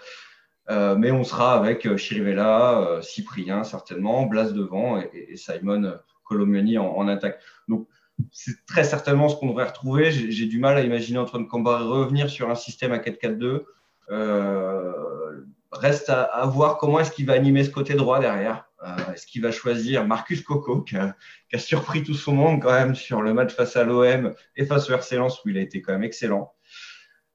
[0.70, 7.40] mais on sera avec Chirivella, Cyprien certainement, Blas devant et, Simon Colomiani en, en, attaque.
[7.68, 7.88] Donc
[8.32, 10.12] c'est très certainement ce qu'on devrait retrouver.
[10.12, 13.64] J'ai du mal à imaginer Antoine Cambaré revenir sur un système à 4-4-2.
[14.12, 18.66] Euh, reste à, voir comment est-ce qu'il va animer ce côté droit derrière.
[18.84, 21.16] Euh, est-ce qu'il va choisir Marcus Coco, qui a,
[21.58, 24.94] surpris tout son monde quand même sur le match face à l'OM et face au
[24.94, 26.52] RC Lens où il a été quand même excellent.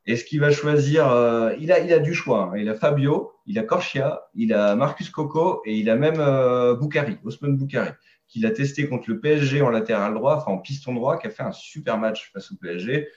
[0.04, 2.50] Est-ce qu'il va choisir euh, il, a, il a du choix.
[2.52, 2.58] Hein.
[2.58, 6.18] Il a Fabio, il a Corchia, il a Marcus Coco et il a même
[6.78, 7.90] Boukari, Osman Boukari
[8.28, 11.30] qu'il a testé contre le PSG en latéral droit, enfin en piston droit, qui a
[11.30, 13.08] fait un super match face au PSG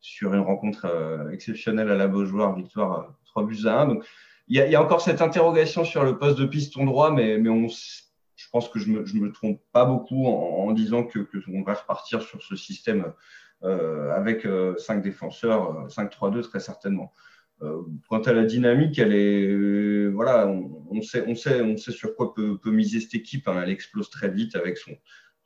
[0.00, 3.86] sur une rencontre euh, exceptionnelle à la Beaujoire, victoire 3 euh, buts à 1.
[3.86, 4.04] Donc,
[4.48, 8.68] il y, a, encore cette interrogation sur le poste de piston droit, mais, je pense
[8.68, 11.20] que je ne me, trompe pas beaucoup en, disant que,
[11.64, 13.12] va repartir sur ce système
[13.62, 17.12] euh, avec euh, 5 défenseurs, 5-3-2 très certainement.
[17.62, 21.92] Euh, quant à la dynamique, elle est, euh, voilà, on, sait, on, sait, on sait
[21.92, 23.48] sur quoi peut, miser cette équipe.
[23.48, 23.60] Hein.
[23.62, 24.92] Elle explose très vite avec son,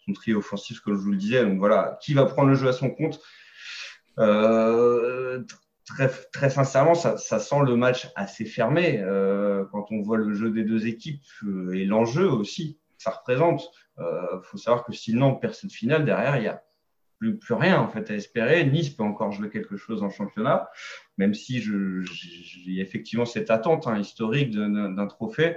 [0.04, 1.44] son trio offensif, comme je vous le disais.
[1.44, 3.20] Donc voilà, qui va prendre le jeu à son compte?
[4.20, 5.42] Euh,
[5.86, 9.02] très, très, sincèrement, ça, sent le match assez fermé
[9.72, 11.22] quand on voit le jeu des deux équipes
[11.72, 13.70] et l'enjeu aussi ça représente.
[13.98, 16.62] Il faut savoir que sinon, perd cette finale, derrière, il n'y a
[17.32, 18.64] plus, rien en fait à espérer.
[18.64, 20.68] Nice peut encore jouer quelque chose en championnat
[21.18, 25.56] même si j'ai effectivement cette attente hein, historique d'un trophée.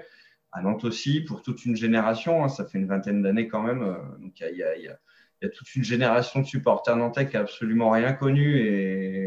[0.51, 3.79] À Nantes aussi, pour toute une génération, hein, ça fait une vingtaine d'années quand même.
[4.19, 4.63] Donc il y,
[5.43, 9.25] a toute une génération de supporters nantais qui n'a absolument rien connu et,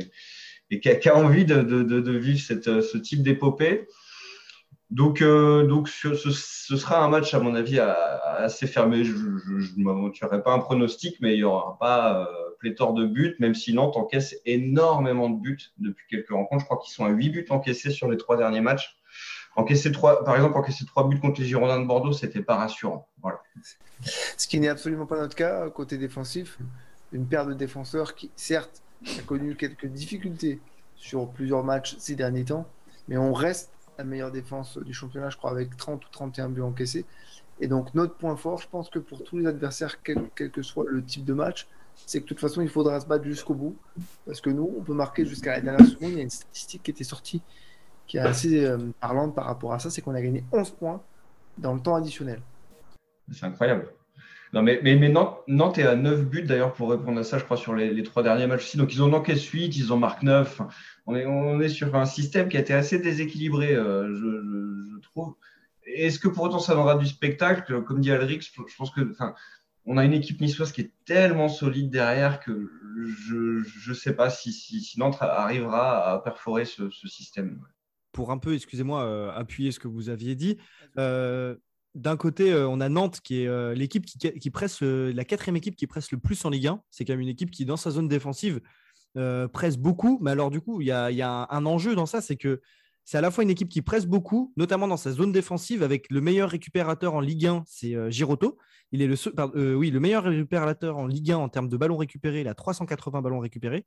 [0.80, 3.86] qui, a, envie de, de, de vivre cette, ce type d'épopée.
[4.90, 9.04] Donc, euh, donc ce, sera un match, à mon avis, assez fermé.
[9.04, 12.26] Je ne m'aventurerai pas un pronostic, mais il n'y aura pas euh,
[12.58, 16.62] pléthore de buts, même si Nantes encaisse énormément de buts depuis quelques rencontres.
[16.62, 18.96] Je crois qu'ils sont à 8 buts encaissés sur les trois derniers matchs.
[19.56, 23.08] Encaisser trois, par exemple, encaisser trois buts contre les Girondins de Bordeaux, c'était pas rassurant.
[23.20, 23.40] Voilà.
[24.36, 26.58] Ce qui n'est absolument pas notre cas côté défensif.
[27.12, 28.82] Une paire de défenseurs qui, certes,
[29.18, 30.60] a connu quelques difficultés
[30.94, 32.66] sur plusieurs matchs ces derniers temps,
[33.08, 33.70] mais on reste
[34.00, 37.04] la meilleure défense du championnat, je crois, avec 30 ou 31 buts encaissés.
[37.60, 40.84] Et donc, notre point fort, je pense que pour tous les adversaires, quel que soit
[40.88, 41.68] le type de match,
[42.06, 43.76] c'est que de toute façon, il faudra se battre jusqu'au bout.
[44.24, 46.10] Parce que nous, on peut marquer jusqu'à la dernière seconde.
[46.10, 47.42] Il y a une statistique qui était sortie
[48.10, 51.00] qui est assez euh, parlante par rapport à ça c'est qu'on a gagné 11 points
[51.58, 52.42] dans le temps additionnel.
[53.30, 53.86] C'est incroyable.
[54.52, 54.80] Non, mais,
[55.46, 58.22] Nantes, est à 9 buts d'ailleurs pour répondre à ça, je crois, sur les, trois
[58.22, 58.76] derniers matchs aussi.
[58.76, 60.60] Donc ils ont encaissé 8, ils ont marqué 9.
[61.06, 65.34] On est, sur un système qui a été assez déséquilibré, euh, je, trouve.
[65.84, 67.82] Est-ce que pour autant ça aura du spectacle?
[67.82, 69.12] Comme dit Alrix, je pense que
[69.86, 72.70] on a une équipe niçoise qui est tellement solide derrière que
[73.28, 77.60] je ne sais pas si, si, Nantes arrivera à perforer ce, système.
[78.12, 80.58] Pour un peu, excusez-moi, euh, appuyer ce que vous aviez dit,
[80.98, 81.56] euh,
[81.94, 85.86] d'un côté, euh, on a Nantes qui est l'équipe qui, presse, la quatrième équipe qui
[85.86, 86.82] presse le plus en Ligue 1.
[86.90, 88.60] C'est quand même une équipe qui, dans sa zone défensive,
[89.52, 90.18] presse beaucoup.
[90.22, 92.60] Mais alors, du coup, il y a, un, enjeu dans ça, c'est que
[93.04, 96.08] c'est à la fois une équipe qui presse beaucoup, notamment dans sa zone défensive, avec
[96.10, 98.56] le meilleur récupérateur en Ligue 1, c'est euh, Giroto.
[98.92, 99.16] Il est le,
[99.56, 102.42] euh, oui, le meilleur récupérateur en Ligue 1 en termes de ballons récupérés.
[102.42, 103.84] Il a 380 ballons récupérés.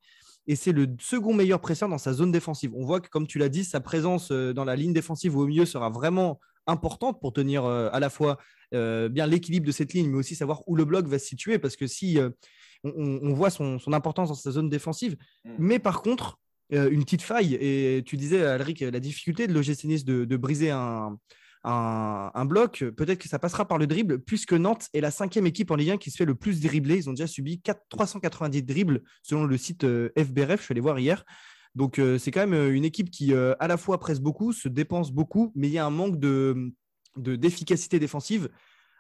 [0.48, 2.72] Et c'est le second meilleur presseur dans sa zone défensive.
[2.76, 5.42] On voit que, comme tu l'as dit, sa présence euh, dans la ligne défensive ou
[5.42, 8.38] au milieu sera vraiment importante pour tenir à la fois
[8.72, 11.60] bien l'équilibre de cette ligne, mais aussi savoir où le bloc va se situer.
[11.60, 12.18] Parce que si
[12.84, 15.50] on, voit son, importance dans sa zone défensive, mmh.
[15.60, 16.40] mais par contre,
[16.74, 17.56] euh, une petite faille.
[17.56, 21.18] Et tu disais, Alric, la difficulté de l'OGC Nice de, briser un,
[21.64, 25.72] un, bloc, peut-être que ça passera par le dribble, puisque Nantes est la cinquième équipe
[25.72, 26.98] en Ligue 1 qui se fait le plus dribbler.
[26.98, 30.82] Ils ont déjà subi 4, 390 dribbles selon le site FBRF, euh, je suis allé
[30.82, 31.26] voir hier.
[31.76, 35.12] Donc euh, c'est quand même une équipe qui à la fois presse beaucoup, se dépense
[35.12, 36.72] beaucoup, mais il y a un manque de,
[37.18, 38.50] d'efficacité défensive,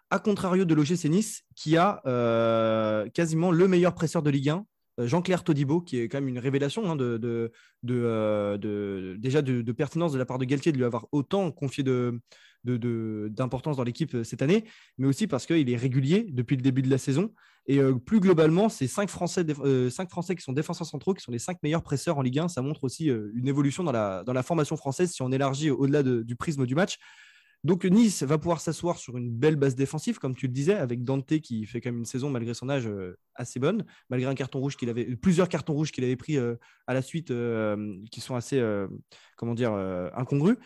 [0.09, 2.01] à contrario de l'OGC Nice, qui a
[3.13, 4.65] quasiment le meilleur presseur de Ligue 1
[4.99, 10.25] Jean-Claire Todibo, qui est quand même une révélation hein, de, déjà de, pertinence de la
[10.25, 12.19] part de Galtier de lui avoir autant confié de,
[12.65, 14.63] d'importance dans l'équipe cette année,
[14.97, 17.33] mais aussi parce qu'il est régulier depuis le début de la saison.
[17.65, 19.45] Et plus globalement, c'est cinq Français,
[19.89, 22.47] cinq Français qui sont défenseurs centraux, qui sont les cinq meilleurs presseurs en Ligue 1.
[22.49, 26.03] Ça montre aussi une évolution dans la, dans la formation française si on élargit au-delà
[26.03, 26.97] du prisme du match.
[27.63, 31.05] Donc Nice va pouvoir s'asseoir sur une belle base défensive, comme tu le disais, avec
[31.05, 34.35] Dante qui fait quand même une saison malgré son âge euh, assez bonne, malgré un
[34.35, 36.55] carton rouge qu'il avait, plusieurs cartons rouges qu'il avait pris euh,
[36.87, 38.61] à la suite, euh, qui sont assez,
[39.37, 39.73] comment dire,
[40.13, 40.57] incongrus.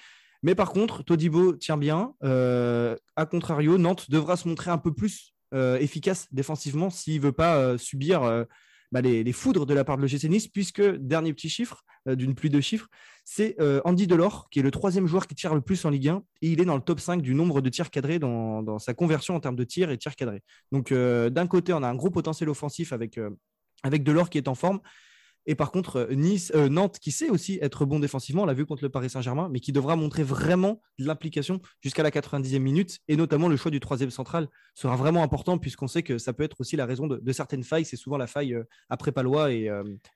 [0.43, 2.13] Mais par contre, Todibo tient bien.
[2.21, 8.45] a contrario, Nantes devra se montrer un peu plus efficace défensivement s'il veut pas subir
[8.91, 12.36] bah, les, foudres de la part de l'OGC Nice, puisque, dernier petit chiffre, euh, d'une
[12.36, 12.88] pluie de chiffres,
[13.26, 16.08] c'est euh, Andy Delors, qui est le troisième joueur qui tire le plus en Ligue
[16.08, 18.93] 1, et il est dans le top 5 du nombre de tirs cadrés dans, sa
[18.93, 20.41] conversion en termes de tirs et tirs cadrés.
[20.71, 23.19] Donc, euh, d'un côté, on a un gros potentiel offensif avec,
[23.84, 24.80] avec Delors qui est en forme,
[25.48, 28.54] et par contre, euh, nice, euh, Nantes, qui sait aussi être bon défensivement, on l'a
[28.54, 32.60] vu contre le Paris Saint-Germain, mais qui devra montrer vraiment de l'implication jusqu'à la 90e
[32.60, 33.00] minute.
[33.08, 36.44] Et notamment, le choix du troisième central sera vraiment important, puisqu'on sait que ça peut
[36.44, 37.86] être aussi la raison de, certaines failles.
[37.86, 39.70] C'est souvent la faille euh, après Palois et,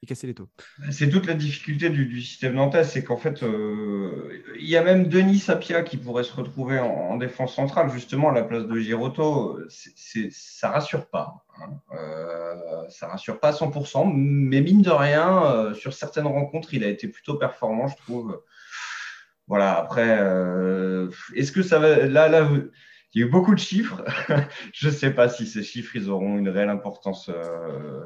[0.04, 0.50] et casser les taux.
[0.92, 5.40] C'est toute la difficulté du, système nantais, c'est qu'en fait, il y a même Denis
[5.40, 9.60] Sapia qui pourrait se retrouver en, défense centrale, justement, à la place de Giroto.
[9.70, 11.46] ça rassure pas.
[11.62, 11.82] Hein.
[11.94, 16.84] Euh, ça rassure pas à 100%, mais mine de rien, euh, sur certaines rencontres, il
[16.84, 18.42] a été plutôt performant, je trouve.
[19.48, 22.08] Voilà, après, euh, est-ce que ça va.
[22.08, 22.50] Là,
[23.14, 24.04] il y a eu beaucoup de chiffres.
[24.74, 27.30] je ne sais pas si ces chiffres, ils auront une réelle importance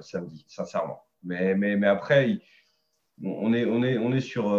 [0.02, 1.04] samedi, sincèrement.
[1.24, 2.40] Mais, mais, mais après,
[3.24, 4.50] on est, on est, on est sur,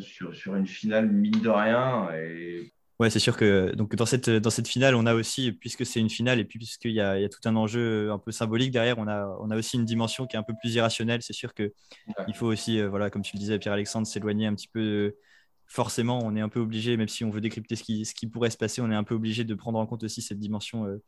[0.00, 2.10] sur, sur une finale, mine de rien.
[2.14, 5.84] Et Ouais, c'est sûr que donc dans cette, dans cette finale, on a aussi, puisque
[5.84, 8.18] c'est une finale et puis puisqu'il y a, il y a tout un enjeu un
[8.20, 10.74] peu symbolique derrière, on a, on a aussi une dimension qui est un peu plus
[10.74, 11.20] irrationnelle.
[11.20, 11.72] C'est sûr qu'il
[12.28, 15.14] il faut aussi, euh, voilà, comme tu le disais, Pierre-Alexandre, s'éloigner un petit peu.
[15.66, 18.26] Forcément, on est un peu obligé, même si on veut décrypter ce qui, ce qui
[18.28, 20.86] pourrait se passer, on est un peu obligé de prendre en compte aussi cette dimension
[20.86, 21.02] euh,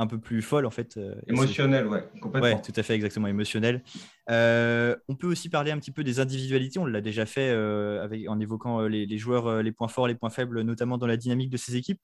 [0.00, 0.96] un peu plus folle en fait.
[0.96, 2.56] Euh, émotionnel, ouais, complètement.
[2.56, 3.82] Ouais, tout à fait, exactement, émotionnel.
[4.30, 6.78] Euh, on peut aussi parler un petit peu des individualités.
[6.78, 10.30] On l'a déjà fait euh, avec, en évoquant les, joueurs, les points forts, les points
[10.30, 12.00] faibles, notamment dans la dynamique de ces équipes.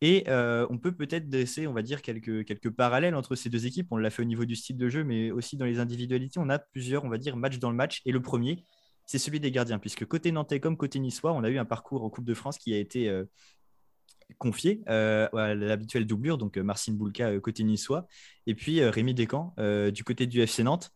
[0.00, 3.86] Et on peut peut-être dresser, on va dire, quelques, quelques parallèles entre ces deux équipes.
[3.92, 6.40] On l'a fait au niveau du style de jeu, mais aussi dans les individualités.
[6.40, 8.02] On a plusieurs, on va dire, matchs dans le match.
[8.04, 8.64] Et le premier,
[9.06, 12.02] c'est celui des gardiens, puisque côté nantais comme côté niçois, on a eu un parcours
[12.02, 13.08] en Coupe de France qui a été
[14.36, 18.06] confié euh, à l'habituelle doublure, donc euh, Marcin Boulka euh, côté niçois,
[18.46, 19.54] et puis Rémi Descamps
[19.92, 20.90] du côté du FC Nantes.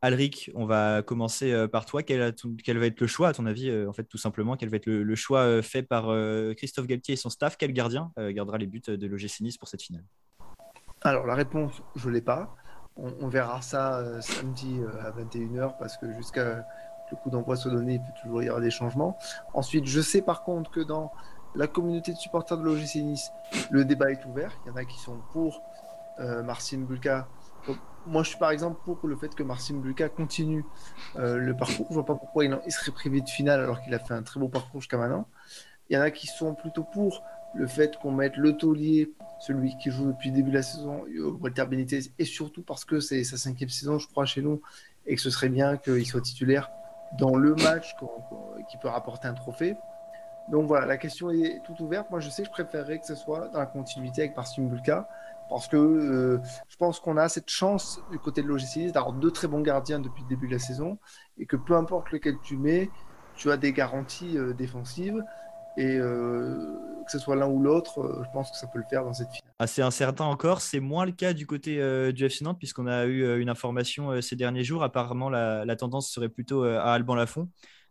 [0.00, 2.04] Alric, on va commencer par toi.
[2.04, 4.86] Quel, va être le choix, à ton avis, en fait, tout simplement Quel va être
[4.86, 6.14] le, choix fait par
[6.54, 7.56] Christophe Galtier et son staff?
[7.56, 10.04] Quel gardien gardera les buts de l'OGC Nice pour cette finale?
[11.02, 12.54] Alors, la réponse, je ne l'ai pas.
[12.96, 16.64] On, verra ça samedi à 21h parce que jusqu'à
[17.10, 19.18] le coup d'envoi soit donné, il peut toujours y avoir des changements.
[19.52, 21.10] Ensuite, je sais par contre que dans
[21.54, 23.30] la communauté de supporters de l'OGC Nice,
[23.70, 24.52] le débat est ouvert.
[24.64, 25.62] Il y en a qui sont pour
[26.20, 27.28] euh, Marcin Bulka.
[28.06, 30.64] moi, je suis par exemple pour le fait que Marcin Bulka continue
[31.16, 31.86] euh, le parcours.
[31.90, 34.40] Je vois pas pourquoi il, serait privé de finale alors qu'il a fait un très
[34.40, 35.28] beau parcours jusqu'à maintenant.
[35.88, 37.22] Il y en a qui sont plutôt pour
[37.54, 41.04] le fait qu'on mette le taulier, celui qui joue depuis le début de la saison,
[41.40, 44.60] Walter Benitez, et surtout parce que c'est sa cinquième saison, je crois, chez nous,
[45.06, 46.70] et que ce serait bien qu'il soit titulaire
[47.18, 47.96] dans le match
[48.68, 49.76] qui peut rapporter un trophée.
[50.50, 52.10] Donc voilà, la question est toute ouverte.
[52.10, 55.08] Moi, je sais que je préférerais que ce soit dans la continuité avec Parsim Bulka,
[55.50, 59.30] parce que euh, je pense qu'on a cette chance du côté de l'OGC d'avoir deux
[59.30, 60.98] très bons gardiens depuis le début de la saison,
[61.38, 62.90] et que peu importe lequel tu mets,
[63.36, 65.22] tu as des garanties euh, défensives.
[65.76, 69.04] Et euh, que ce soit l'un ou l'autre, je pense que ça peut le faire
[69.04, 69.52] dans cette finale.
[69.60, 71.76] Assez incertain encore, c'est moins le cas du côté
[72.12, 74.82] du FC Nantes, puisqu'on a eu une information ces derniers jours.
[74.82, 77.48] Apparemment, la, la tendance serait plutôt à Alban Lafont.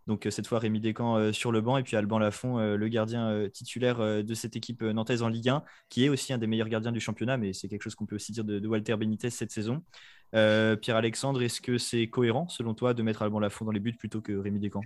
[0.07, 2.77] Donc euh, cette fois Rémi Descamps euh, sur le banc et puis Alban Lafont, euh,
[2.77, 6.47] le gardien titulaire de cette équipe nantaise en Ligue 1, qui est aussi un des
[6.47, 9.29] meilleurs gardiens du championnat, mais c'est quelque chose qu'on peut aussi dire de, Walter Benitez
[9.29, 9.83] cette saison.
[10.31, 14.21] Pierre-Alexandre, est-ce que c'est cohérent selon toi de mettre Alban Lafont dans les buts plutôt
[14.21, 14.81] que Rémi Descamps?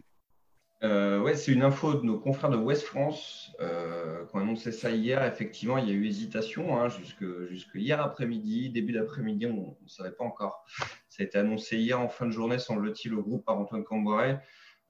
[0.81, 5.23] Ouais, c'est une info de nos confrères de West France euh, qui ont ça hier.
[5.23, 10.11] Effectivement, il y a eu hésitation hein, jusque, hier après-midi, début d'après-midi, on ne savait
[10.11, 10.65] pas encore.
[11.09, 14.41] Ça a été annoncé hier en fin de journée, semble-t-il, au groupe par Antoine Camboret.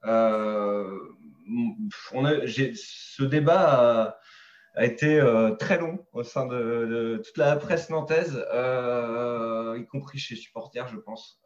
[0.04, 0.98] Euh,
[2.74, 4.18] ce débat
[4.74, 10.18] a, été euh, très long au sein de, toute la presse nantaise, euh, y compris
[10.18, 11.42] chez supporters, je pense.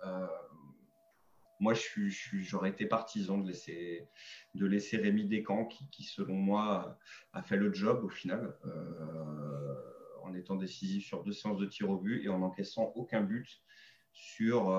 [1.60, 1.74] moi,
[2.42, 3.46] j'aurais été partisan de
[4.66, 6.98] laisser, Rémi Descamps, qui, qui, selon moi,
[7.32, 8.56] a fait le job au final,
[10.22, 13.62] en étant décisif sur deux séances de tir au but et en encaissant aucun but
[14.12, 14.70] sur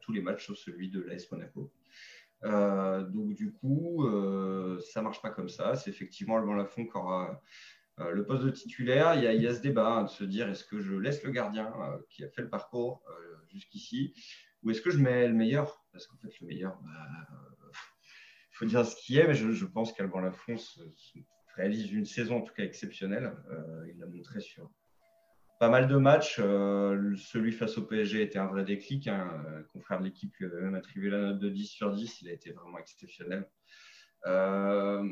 [0.00, 1.72] tous les matchs sauf celui de l'AS Monaco.
[2.42, 4.04] donc du coup,
[4.80, 5.76] ça ne marche pas comme ça.
[5.76, 7.40] C'est effectivement Alban Lafont qui aura
[7.98, 9.14] le poste de titulaire.
[9.14, 11.72] Il y a, ce débat hein, de se dire est-ce que je laisse le gardien
[12.10, 13.02] qui a fait le parcours
[13.50, 14.14] jusqu'ici
[14.62, 15.84] ou est-ce que je mets le meilleur?
[15.92, 17.70] Parce qu'en fait, le meilleur, il bah,
[18.52, 20.56] faut dire ce qui est, mais je, pense qu'Alban Lafont
[21.56, 23.32] réalise une saison en tout cas exceptionnelle.
[23.50, 24.70] Euh, il l'a montré sur
[25.58, 26.38] pas mal de matchs.
[26.40, 29.08] Euh, celui face au PSG était un vrai déclic.
[29.08, 29.28] Hein.
[29.72, 32.22] Confrère de l'équipe lui avait même attribué la note de 10 sur 10.
[32.22, 33.48] Il a été vraiment exceptionnel.
[34.26, 35.02] Euh,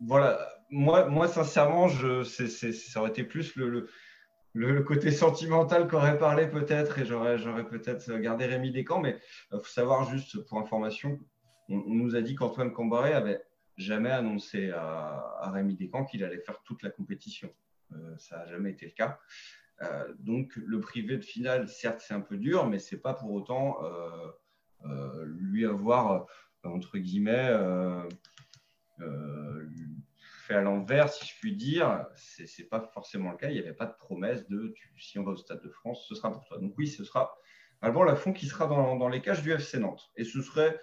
[0.00, 7.38] voilà, moi, sincèrement, ça aurait été plus le, côté sentimental qu'aurait parlé peut-être, et j'aurais,
[7.38, 9.18] j'aurais peut-être gardé Rémi Descamps, mais
[9.52, 11.18] il faut savoir juste pour information,
[11.68, 13.42] on, nous a dit qu'Antoine Cambaré avait
[13.76, 17.50] jamais annoncé à, Rémi Descamps qu'il allait faire toute la compétition.
[17.92, 19.18] Euh, ça n'a jamais été le cas.
[19.82, 23.32] Euh, donc le privé de finale, certes, c'est un peu dur, mais c'est pas pour
[23.32, 26.26] autant euh, lui avoir,
[26.64, 27.52] entre guillemets,
[30.46, 32.06] fait à l'envers, si je puis dire.
[32.14, 33.48] Ce n'est pas forcément le cas.
[33.48, 36.14] Il n'y avait pas de promesse de si on va au Stade de France, ce
[36.14, 36.58] sera pour toi.
[36.58, 37.36] Donc oui, ce sera
[37.82, 40.10] Alban Lafont qui sera dans, les cages du FC Nantes.
[40.16, 40.78] Et ce serait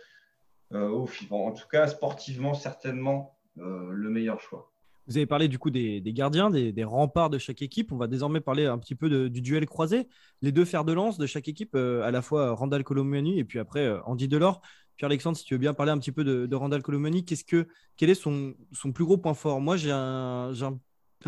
[0.72, 4.73] en tout cas sportivement certainement le meilleur choix.
[5.08, 7.92] Vous avez parlé du coup des, gardiens, des, remparts de chaque équipe.
[7.92, 10.08] On va désormais parler un petit peu du duel croisé.
[10.42, 13.44] Les deux fers de lance de chaque équipe, euh, à la fois Randall Colomani et
[13.44, 14.62] puis après Andy Delors.
[14.98, 18.10] Pierre-Alexandre, si tu veux bien parler un petit peu de, Randall Colomani, qu'est-ce que, quel
[18.10, 18.54] est son,
[18.94, 19.60] plus gros point fort?
[19.60, 20.54] Moi, j'ai un,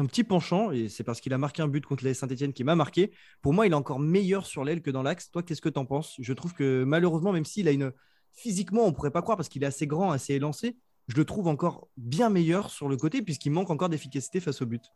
[0.07, 2.75] petit penchant, et c'est parce qu'il a marqué un but contre les Saint-Etienne qui m'a
[2.75, 3.11] marqué.
[3.41, 5.31] Pour moi, il est encore meilleur sur l'aile que dans l'axe.
[5.31, 6.15] Toi, qu'est-ce que tu en penses?
[6.19, 7.91] Je trouve que malheureusement, même s'il a une,
[8.33, 10.77] physiquement, on ne pourrait pas croire parce qu'il est assez grand, assez élancé.
[11.07, 14.65] Je le trouve encore bien meilleur sur le côté puisqu'il manque encore d'efficacité face au
[14.65, 14.91] but.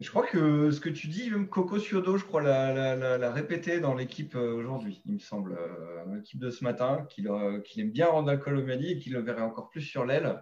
[0.00, 3.94] Je crois que ce que tu dis, même Coco Ciodo, je crois, l'a répété dans
[3.94, 8.38] l'équipe euh, aujourd'hui, il me semble, euh, l'équipe de ce matin, qu'il aime bien Randall
[8.38, 10.40] Colomani et qu'il le verrait encore plus sur l'aile.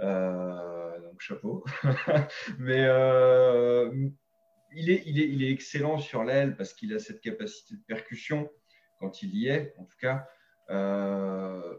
[0.00, 1.64] Euh, donc chapeau.
[2.58, 2.86] Mais
[4.74, 8.50] il, est, excellent sur l'aile parce qu'il a cette capacité de percussion
[9.00, 10.26] quand il y est, en tout cas.
[10.70, 11.76] Euh,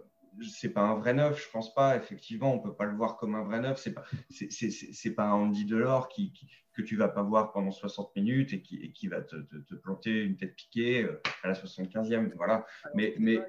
[0.49, 1.95] c'est pas un vrai neuf, je pense pas.
[1.95, 3.79] Effectivement, on peut pas le voir comme un vrai neuf.
[3.79, 6.33] C'est pas, c'est, pas un Andy Delors qui,
[6.73, 10.23] que tu vas pas voir pendant 60 minutes et qui, qui va te, te, planter
[10.23, 12.31] une tête piquée euh, à la 75e.
[12.35, 12.65] Voilà.
[12.95, 13.39] Mais, mais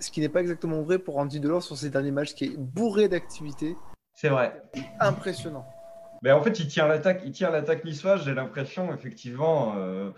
[0.00, 2.56] ce qui n'est pas exactement vrai pour Andy Delors sur ses derniers matchs, qui est
[2.56, 3.76] bourré d'activité.
[4.12, 4.62] C'est vrai.
[5.00, 5.66] Impressionnant.
[6.22, 8.24] Mais en fait, il tient l'attaque, il tient l'attaque niçoise.
[8.24, 9.76] J'ai l'impression, effectivement.
[9.76, 10.10] Euh,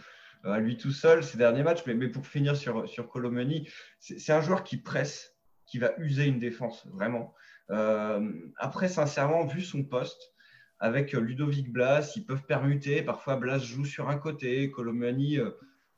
[0.52, 1.82] à lui tout seul ces derniers matchs.
[1.86, 3.68] Mais, mais pour finir sur, sur Colomani,
[4.00, 5.35] c'est un joueur qui presse,
[5.66, 7.34] qui va user une défense, vraiment.
[7.70, 10.36] Euh, après, sincèrement, vu son poste,
[10.78, 13.02] avec Ludovic Blas, ils peuvent permuter.
[13.02, 15.50] Parfois, Blas joue sur un côté, Colomani euh,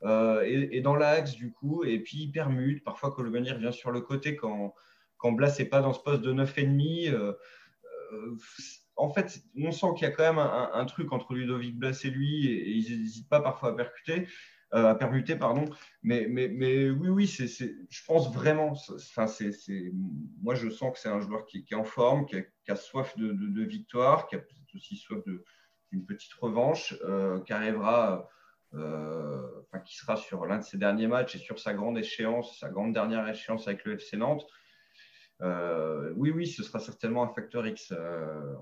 [0.03, 2.83] euh, est, dans l'axe, du coup, et puis il permute.
[2.83, 4.73] Parfois, Colomani revient sur le côté quand,
[5.17, 7.11] quand Blas n'est pas dans ce poste de 9,5.
[7.11, 7.33] Euh,
[8.95, 12.09] en fait, on sent qu'il y a quand même un, truc entre Ludovic Blas et
[12.09, 14.27] lui, et, ils n'hésitent pas parfois à percuter.
[14.75, 15.65] Euh, à permuter, pardon.
[16.03, 18.73] Mais, mais, mais oui, oui, c'est, je pense vraiment.
[18.89, 19.51] Enfin, c'est,
[20.41, 22.35] moi, je sens que c'est un joueur qui, est en forme, qui
[22.67, 25.23] a, soif de, victoire, qui a peut-être aussi soif
[25.91, 28.29] d'une petite revanche, euh, qui arrivera,
[28.75, 32.59] euh, enfin, qui sera sur l'un de ses derniers matchs et sur sa grande échéance,
[32.59, 34.45] sa grande dernière échéance avec le FC Nantes.
[35.41, 37.91] Oui, oui, ce sera certainement un facteur X,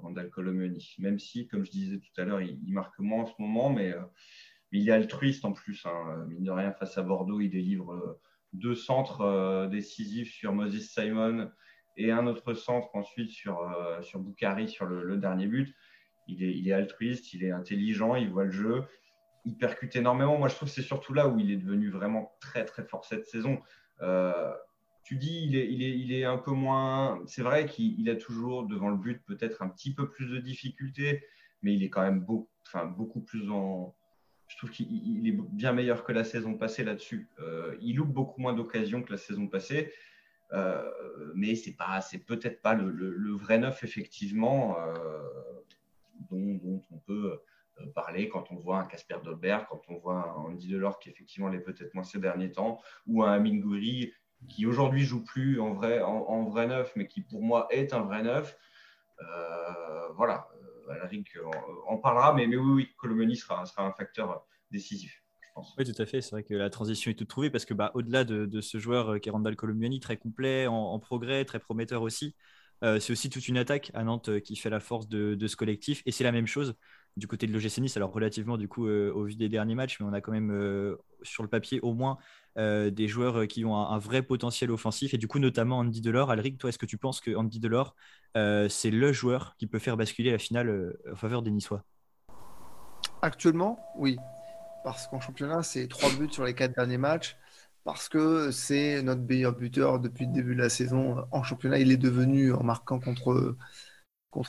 [0.02, 0.96] Randall Colomoni.
[1.00, 3.94] Même si, comme je disais tout à l'heure, il, marque moins en ce moment, mais,
[4.72, 5.86] il est altruiste en plus.
[5.86, 6.26] Hein.
[6.28, 8.20] Mine de rien, face à Bordeaux, il délivre
[8.54, 11.52] deux centres décisifs sur Moses Simon
[11.98, 13.60] et un autre centre ensuite sur,
[14.02, 15.76] sur Boukari sur le, dernier but.
[16.28, 18.84] Il est, il est, altruiste, il est intelligent, il voit le jeu,
[19.46, 20.38] il percute énormément.
[20.38, 23.06] Moi, je trouve que c'est surtout là où il est devenu vraiment très, très fort
[23.06, 23.60] cette saison
[25.08, 27.22] tu dis, il est, il est, il est un peu moins.
[27.28, 31.24] C'est vrai qu'il a toujours devant le but peut-être un petit peu plus de difficultés,
[31.62, 32.26] mais il est quand même
[32.68, 33.96] enfin, beaucoup plus en.
[34.48, 37.30] Je trouve qu'il est bien meilleur que la saison passée là-dessus.
[37.40, 39.94] Euh, il loupe beaucoup moins d'occasions que la saison passée,
[40.54, 40.90] euh,
[41.36, 45.22] mais c'est pas, c'est peut-être pas le, vrai neuf effectivement euh,
[46.32, 47.40] dont, on peut
[47.94, 51.50] parler quand on voit un Casper Dolberg, quand on voit un Andy Delors qui effectivement
[51.50, 54.14] l'est peut-être moins ces derniers temps, ou un Amin Gouiri
[54.48, 58.02] qui aujourd'hui joue plus en vrai, en, vrai neuf, mais qui pour moi est un
[58.02, 58.58] vrai neuf.
[60.16, 60.48] Voilà,
[60.90, 61.44] Euh,
[61.88, 65.24] en, parlera, mais, oui, oui, sera, un facteur décisif.
[65.78, 66.22] Oui, tout à fait.
[66.22, 69.14] C'est vrai que la transition est toute trouvée parce que, bah, au-delà de, ce joueur
[69.14, 72.36] euh, qui Randall Colomani, très complet, en, progrès, très prometteur aussi,
[72.82, 76.04] c'est aussi toute une attaque à Nantes qui fait la force de, ce collectif.
[76.06, 76.76] Et c'est la même chose
[77.18, 80.06] du côté de l'OGC Nice, alors relativement du coup au vu des derniers matchs, mais
[80.06, 82.18] on a quand même sur le papier au moins
[82.56, 86.32] des joueurs qui ont un, vrai potentiel offensif et du coup notamment Andy Delors.
[86.32, 87.96] Alric, toi, est-ce que tu penses que Andy Delors,
[88.36, 91.84] c'est le joueur qui peut faire basculer la finale en faveur des Niçois?
[93.22, 94.18] Actuellement, oui.
[94.84, 97.36] Parce qu'en championnat, c'est trois buts sur les quatre derniers matchs
[97.84, 101.26] parce que c'est notre meilleur buteur depuis le début de la saison.
[101.32, 103.56] En championnat, il est devenu en marquant contre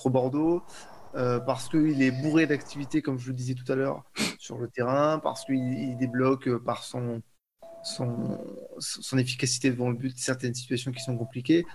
[0.06, 0.64] Bordeaux,
[1.14, 4.04] euh, parce qu'il est bourré d'activités, comme je le disais tout à l'heure,
[4.38, 7.22] sur le terrain, parce qu'il débloque par son,
[9.16, 11.66] efficacité devant le but certaines situations qui sont compliquées.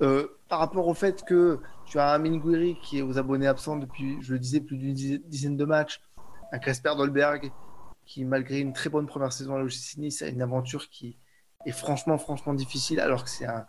[0.00, 3.76] Euh, par rapport au fait que tu as un Minguiri qui est aux abonnés absents
[3.76, 6.00] depuis, je le disais, plus d'une dizaine de matchs,
[6.52, 7.50] un Cresper Dolberg
[8.06, 11.18] qui, malgré une très bonne première saison à l'OGC Nice, a une aventure qui
[11.66, 13.66] est franchement, franchement difficile, alors que c'est un,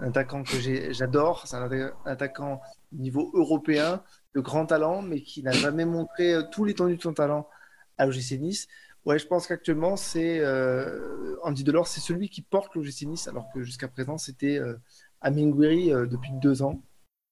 [0.00, 0.58] attaquant que
[0.92, 1.46] j'adore.
[1.46, 2.60] C'est un, attaquant
[2.92, 4.02] niveau européen,
[4.36, 7.48] de grand talent, mais qui n'a jamais montré euh, tout l'étendue de son talent
[7.96, 8.68] à l'OGC Nice.
[9.06, 13.48] Ouais, je pense qu'actuellement, c'est euh, Andy Delors, c'est celui qui porte l'OGC Nice, alors
[13.54, 14.74] que jusqu'à présent, c'était euh,
[15.20, 16.82] Amin euh, depuis deux ans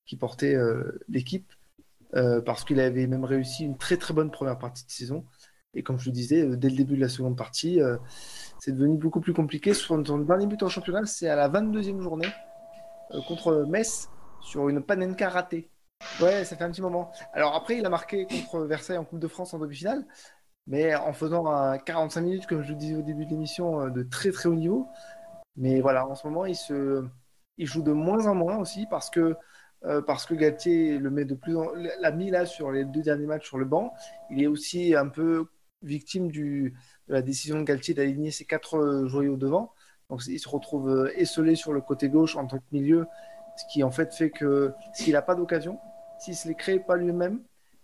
[0.07, 0.55] qui portait
[1.09, 1.51] l'équipe,
[2.13, 5.25] parce qu'il avait même réussi une très très bonne première partie de saison.
[5.73, 7.81] Et comme je le disais, dès le début de la seconde partie,
[8.59, 9.73] c'est devenu beaucoup plus compliqué.
[9.73, 12.29] Son, dernier but en championnat, c'est à la 22e journée
[13.27, 14.11] contre Metz
[14.43, 15.71] sur une Panenka ratée.
[16.21, 17.11] Ouais, ça fait un petit moment.
[17.33, 20.07] Alors après, il a marqué contre Versailles en Coupe de France en demi-finale,
[20.67, 24.03] mais en faisant un 45 minutes, comme je le disais au début de l'émission, de
[24.03, 24.89] très très haut niveau.
[25.57, 27.05] Mais voilà, en ce moment, il, se...
[27.59, 29.37] il joue de moins en moins aussi parce que
[30.07, 31.67] parce que Galtier le met de plus en...
[32.01, 33.93] l'a mis là sur les deux derniers matchs sur le banc.
[34.31, 35.47] Il est aussi un peu
[35.85, 36.73] victime de
[37.09, 39.73] la décision de Galtier d'aligner ses quatre euh, joyaux devant.
[40.11, 43.07] Donc il se retrouve euh, esselé sur le côté gauche en tant que milieu,
[43.57, 45.79] ce qui en fait fait que s'il n'a pas d'occasion,
[46.25, 47.41] s'il ne se les crée pas lui-même,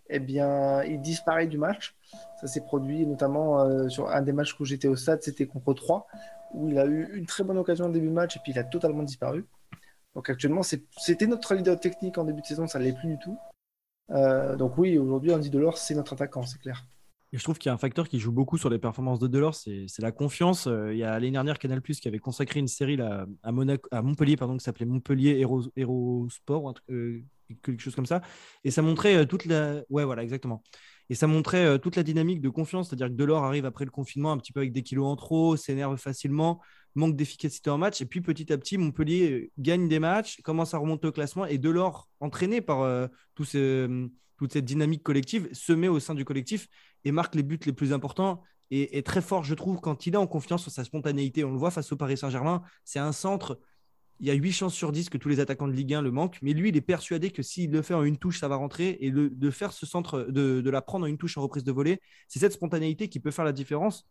[0.09, 1.95] eh bien, il disparaît du match.
[2.41, 5.75] Ça s'est produit notamment euh, sur un des matchs où j'étais au stade, c'était contre
[5.75, 6.07] 3,
[6.55, 8.59] où il a eu une très bonne occasion au début de match et puis il
[8.59, 9.47] a totalement disparu.
[10.15, 13.19] Donc actuellement, c'était notre leader technique en début de saison, ça ne l'est plus du
[13.19, 13.39] tout.
[14.09, 16.85] donc oui, aujourd'hui, Andy Delors, c'est notre attaquant, c'est clair.
[17.33, 19.55] Je trouve qu'il y a un facteur qui joue beaucoup sur les performances de Delors,
[19.55, 20.67] c'est la confiance.
[20.67, 24.37] Euh, il y a l'année dernière Canal Plus qui avait consacré une série à, Montpellier,
[24.37, 27.23] pardon, qui s'appelait Montpellier Hero, Sport, euh,
[27.63, 28.21] quelque chose comme ça.
[28.65, 29.83] Et ça montrait euh, toute la.
[29.91, 30.63] Ouais, voilà, exactement.
[31.09, 34.31] Et ça montrait toute la dynamique de confiance, c'est-à-dire que Delors arrive après le confinement
[34.31, 36.61] un petit peu avec des kilos en trop, s'énerve facilement,
[36.95, 38.01] manque d'efficacité en match.
[38.01, 41.47] Et puis petit à petit, Montpellier gagne des matchs, commence à remonter au classement.
[41.47, 46.69] Et Delors, entraîné par toute cette dynamique collective, se met au sein du collectif
[47.05, 50.15] et marque les buts les plus importants et est très fort, je trouve, quand il
[50.15, 51.45] est en confiance sur sa spontanéité.
[51.45, 53.61] On le voit face au Paris Saint-Germain, c'est un centre.
[54.21, 56.11] Il y a 8 chances sur 10 que tous les attaquants de Ligue 1 le
[56.11, 58.57] manquent, mais lui, il est persuadé que s'il le fait en une touche, ça va
[58.57, 58.99] rentrer.
[59.01, 61.73] Et de faire ce centre, de, de la prendre en une touche en reprise de
[61.73, 64.07] volée, c'est cette spontanéité qui peut faire la différence.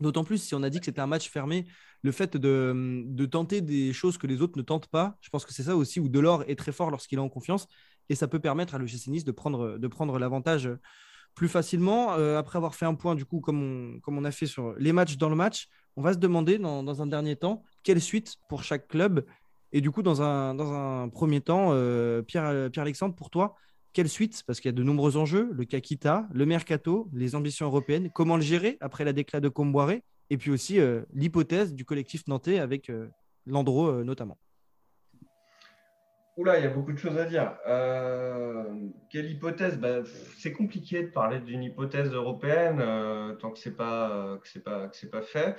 [0.00, 1.64] D'autant plus si on a dit que c'était un match fermé,
[2.02, 5.44] le fait de, de, tenter des choses que les autres ne tentent pas, je pense
[5.44, 7.68] que c'est ça aussi où Delors est très fort lorsqu'il est en confiance
[8.08, 10.68] et ça peut permettre à l'OGC Nice de prendre, de prendre l'avantage
[11.34, 12.14] plus facilement.
[12.14, 14.74] Euh, après avoir fait un point, du coup, comme on, comme on a fait sur
[14.74, 18.36] les matchs dans le match, on va se demander dans, un dernier temps quelle suite
[18.48, 19.24] pour chaque club.
[19.72, 23.54] Et du coup, dans un, dans un premier temps, euh, Pierre, Pierre-Alexandre, pour toi,
[23.92, 24.42] quelle suite?
[24.46, 28.36] Parce qu'il y a de nombreux enjeux, le Kakita, le Mercato, les ambitions européennes, comment
[28.36, 32.58] le gérer après la déclat de Comboiré, et puis aussi euh, l'hypothèse du collectif nantais
[32.58, 32.90] avec
[33.46, 34.38] Landreau notamment.
[36.38, 37.58] Oula, il y a beaucoup de choses à dire.
[37.66, 38.64] Euh,
[39.10, 39.78] quelle hypothèse?
[39.78, 40.02] Bah,
[40.38, 45.10] C'est compliqué de parler d'une hypothèse européenne euh, tant que pas que c'est pas c'est
[45.10, 45.56] pas fait.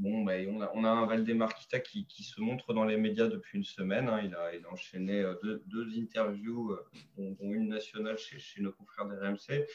[0.00, 0.34] Euh, bon, bah,
[0.74, 4.08] on, a, un Valdemar qui, qui, se montre dans les médias depuis une semaine.
[4.08, 4.22] Hein.
[4.24, 6.76] Il, a, enchaîné deux, deux interviews,
[7.16, 9.66] dont, une nationale chez, nos confrères des RMC.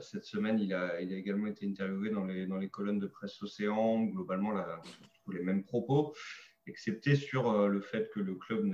[0.00, 4.80] cette semaine, il a, également été interviewé dans les, colonnes de presse Océan, globalement la,
[5.32, 6.14] les mêmes propos
[6.66, 8.64] excepté sur euh, le fait que le club,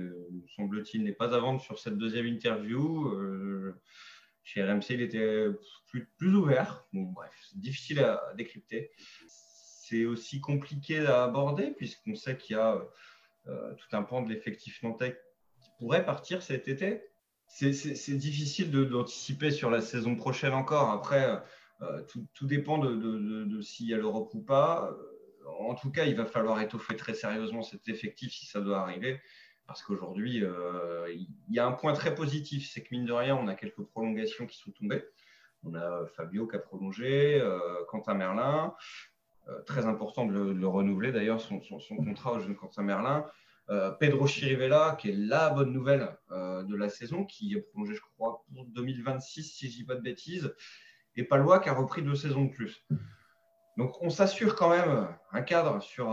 [0.55, 3.07] semble-t-il, n'est pas à vendre sur cette deuxième interview.
[3.09, 3.79] Euh,
[4.43, 5.47] chez RMC, il était
[6.17, 6.85] plus, ouvert.
[6.91, 8.91] bref, difficile à, décrypter.
[9.93, 12.81] C'est aussi compliqué à aborder puisqu'on sait qu'il y a
[13.47, 15.19] euh, tout un pan de l'effectif nantais
[15.61, 17.03] qui pourrait partir cet été.
[17.47, 20.89] C'est difficile d'anticiper sur la saison prochaine encore.
[20.89, 21.39] Après,
[22.07, 24.89] tout, tout, dépend de, s'il y a l'Europe ou pas
[25.59, 29.19] en tout cas, il va falloir étoffer très sérieusement cet effectif si ça doit arriver.
[29.65, 33.35] Parce qu'aujourd'hui, euh, il y a un point très positif, c'est que mine de rien,
[33.35, 35.03] on a quelques prolongations qui sont tombées.
[35.63, 39.12] On a Fabio qui a prolongé, euh, Quentin Merlin, euh,
[39.65, 41.59] très important de le, renouveler d'ailleurs, son,
[41.95, 43.25] contrat au jeune Quentin Merlin.
[43.99, 48.43] Pedro Chirivella, qui est la bonne nouvelle de la saison, qui est prolongé, je crois,
[48.53, 50.53] pour 2026, si je dis pas de bêtises,
[51.15, 52.85] et Palois qui a repris deux saisons de plus.
[53.77, 56.09] Donc on s'assure quand même un cadre sur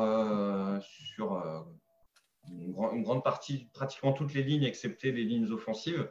[2.49, 6.09] une, grande partie, pratiquement toutes les lignes, excepté les lignes offensives.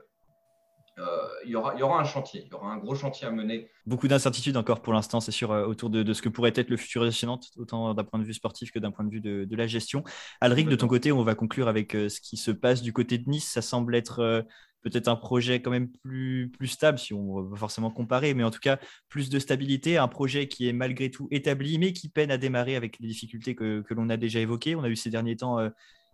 [1.00, 3.28] Euh, il, y aura, il y aura un chantier, il y aura un gros chantier
[3.28, 3.70] à mener.
[3.86, 6.78] Beaucoup d'incertitudes encore pour l'instant, c'est sûr, euh, autour de, ce que pourrait être le
[6.78, 9.68] futur échéant, autant d'un point de vue sportif que d'un point de vue de, la
[9.68, 10.04] gestion.
[10.41, 13.18] Alric, de ton côté, on va conclure avec euh, ce qui se passe du côté
[13.18, 13.50] de Nice.
[13.50, 14.45] Ça semble être
[14.82, 18.52] peut-être un projet quand même plus, plus stable, si on va forcément comparer, mais en
[18.52, 18.80] tout cas,
[19.10, 22.78] plus de stabilité, un projet qui est malgré tout établi, mais qui peine à démarrer
[22.78, 24.76] avec les difficultés que, que l'on a déjà évoquées.
[24.76, 25.60] On a eu ces derniers temps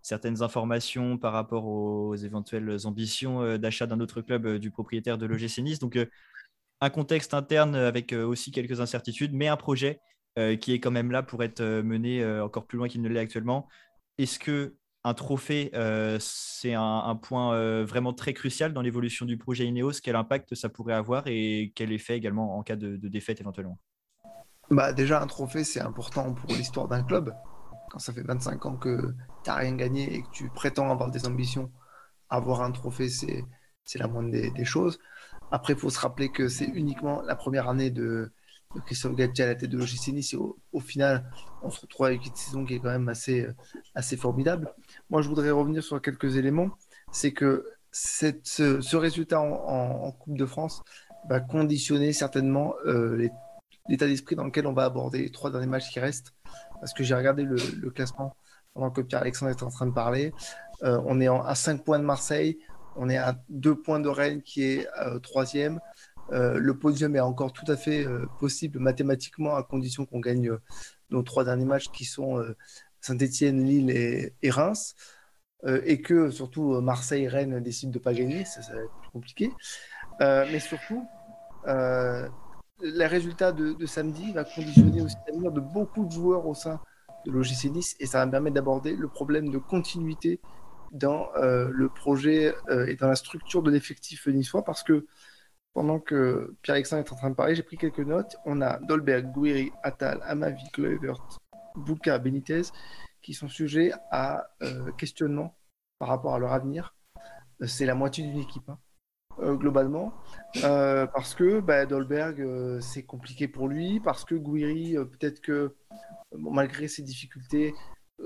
[0.06, 5.18] certaines informations par rapport aux éventuelles ambitions euh, d'achat d'un autre club euh, du propriétaire
[5.18, 5.80] de l'OGC Nice.
[5.80, 6.06] Donc, euh,
[6.80, 10.02] un contexte interne avec aussi quelques incertitudes, mais un projet
[10.60, 13.70] qui est quand même là pour être mené encore plus loin qu'il ne l'est actuellement.
[14.18, 14.76] Est-ce que
[15.06, 15.72] un trophée,
[16.20, 20.02] c'est un, point vraiment très crucial dans l'évolution du projet Ineos?
[20.04, 23.80] Quel impact ça pourrait avoir et quel effet également en cas de, de défaite éventuellement?
[24.70, 27.34] Bah Déjà, un trophée, c'est important pour l'histoire d'un club
[27.92, 29.14] quand ça fait 25 ans que
[29.44, 31.72] tu n'as rien gagné et que tu prétends avoir des ambitions,
[32.30, 33.44] avoir un trophée, c'est,
[33.84, 35.00] c'est la moindre des, choses.
[35.52, 38.32] Après, il faut se rappeler que c'est uniquement la première année de,
[38.86, 40.36] Christophe Galtier à la tête de l'OGC Nice.
[40.36, 41.32] Au, final,
[41.62, 43.48] on se retrouve avec une saison qui est quand même assez,
[43.94, 44.74] assez formidable.
[45.10, 46.72] Moi, je voudrais revenir sur quelques éléments.
[47.12, 50.84] C'est que ce, résultat en, Coupe de France
[51.30, 53.30] va conditionner certainement euh,
[53.88, 56.34] l'état d'esprit dans lequel on va aborder les trois derniers matchs qui restent
[56.80, 58.36] parce que j'ai regardé le, classement
[58.74, 60.34] pendant que Pierre-Alexandre est en train de parler.
[60.84, 62.60] Euh, on est à 5 points de Marseille,
[62.96, 65.80] on est à 2 points de Rennes qui est euh, troisième.
[66.32, 68.06] Euh, le podium est encore tout à fait
[68.40, 70.52] possible mathématiquement à condition qu'on gagne
[71.12, 72.44] nos trois derniers matchs qui sont
[73.00, 74.96] Saint-Etienne, Lille et, Reims.
[75.68, 79.52] et que surtout Marseille, Rennes décident de ne pas gagner, ça, va être plus compliqué.
[80.20, 81.08] mais surtout,
[82.82, 86.80] les résultats de, samedi va conditionner aussi l'avenir de beaucoup de joueurs au sein
[87.26, 90.40] de l'OGC Nice et ça va me permettre d'aborder le problème de continuité
[90.92, 95.06] dans euh, le projet euh, et dans la structure de l'effectif niçois parce que
[95.74, 98.38] pendant que Pierre-Alexandre est en train de parler, j'ai pris quelques notes.
[98.46, 101.20] On a Dolberg, Guiri, Attal, Amavi, Kluivert,
[101.76, 102.62] Bouka, Benitez
[103.22, 105.58] qui sont sujets à euh, questionnement
[105.98, 106.96] par rapport à leur avenir.
[107.66, 108.70] C'est la moitié d'une équipe.
[108.70, 108.78] Hein.
[109.40, 110.14] Euh, globalement,
[110.64, 115.76] euh, parce que bah, Dolberg, euh, c'est compliqué pour lui, parce que Guiri, peut-être que
[116.32, 117.76] malgré ses difficultés,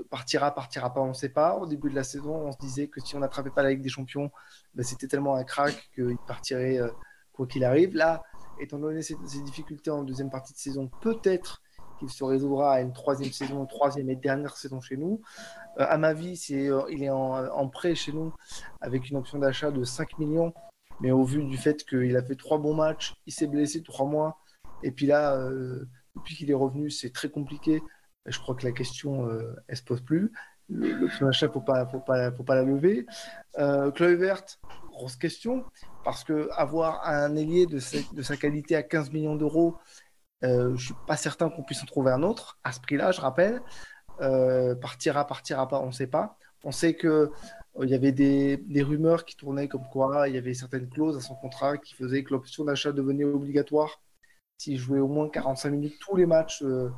[0.08, 1.56] partira, partira pas, on ne sait pas.
[1.56, 3.82] Au début de la saison, on se disait que si on n'attrapait pas la Ligue
[3.82, 4.30] des Champions,
[4.74, 6.78] bah, c'était tellement un crack qu'il partirait
[7.32, 7.96] quoi qu'il arrive.
[7.96, 8.22] Là,
[8.60, 11.60] étant donné ses, difficultés en deuxième partie de saison, peut-être
[11.98, 15.22] qu'il se résoudra à une troisième saison, troisième et dernière saison chez nous.
[15.76, 18.32] à ma vie, c'est, il est en, en, prêt chez nous
[18.80, 20.54] avec une option d'achat de 5 millions.
[21.00, 24.06] Mais au vu du fait qu'il a fait trois bons matchs, il s'est blessé trois
[24.06, 24.38] mois,
[24.82, 27.82] et puis là, euh, depuis qu'il est revenu, c'est très compliqué.
[28.26, 30.32] Je crois que la question, euh, elle se pose plus.
[30.68, 33.06] L'option d'achat, faut pas, faut pas, faut pas la lever.
[33.58, 35.64] Euh, verte, grosse question,
[36.04, 39.78] parce qu'avoir un ailier de, sa qualité à 15 millions d'euros,
[40.44, 42.58] euh, je suis pas certain qu'on puisse en trouver un autre.
[42.62, 43.60] À ce prix-là, je rappelle,
[44.80, 46.38] partira, partira pas, on ne sait pas.
[46.62, 47.32] On sait que
[47.82, 51.20] il y avait des, rumeurs qui tournaient comme quoi il y avait certaines clauses à
[51.20, 54.00] son contrat qui faisaient que l'option d'achat devenait obligatoire
[54.58, 56.90] s'il jouait au moins 45 minutes tous les matchs euh,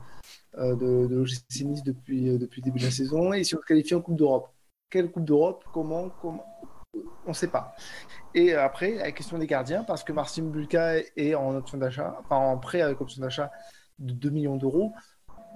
[0.59, 3.61] euh, de, de l'OGC Nice depuis, euh, le début de la saison et si on
[3.61, 4.49] se qualifie en Coupe d'Europe.
[4.91, 5.64] Quelle Coupe d'Europe?
[5.73, 6.45] Comment, comment?
[7.25, 7.75] On ne sait pas.
[8.35, 12.37] Et après, la question des gardiens, parce que Marcin Bulka est en option d'achat, enfin
[12.37, 13.51] en prêt avec option d'achat
[13.99, 14.93] de 2 millions d'euros.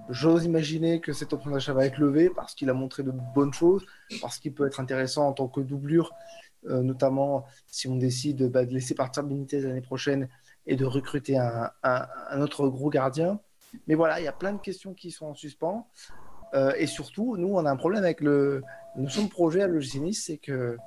[0.09, 3.53] J'ose imaginer que cette option d'achat va être levée parce qu'il a montré de bonnes
[3.53, 3.85] choses,
[4.21, 6.13] parce qu'il peut être intéressant en tant que doublure,
[6.67, 10.29] euh, notamment si on décide bah, de laisser partir Benitez l'année prochaine
[10.65, 11.71] et de recruter un,
[12.39, 13.39] autre gros gardien.
[13.87, 15.87] Mais voilà, il y a plein de questions qui sont en suspens.
[16.53, 18.63] Euh, et surtout, nous, on a un problème avec le,
[18.95, 20.77] la notion de projet à l'OGC c'est que,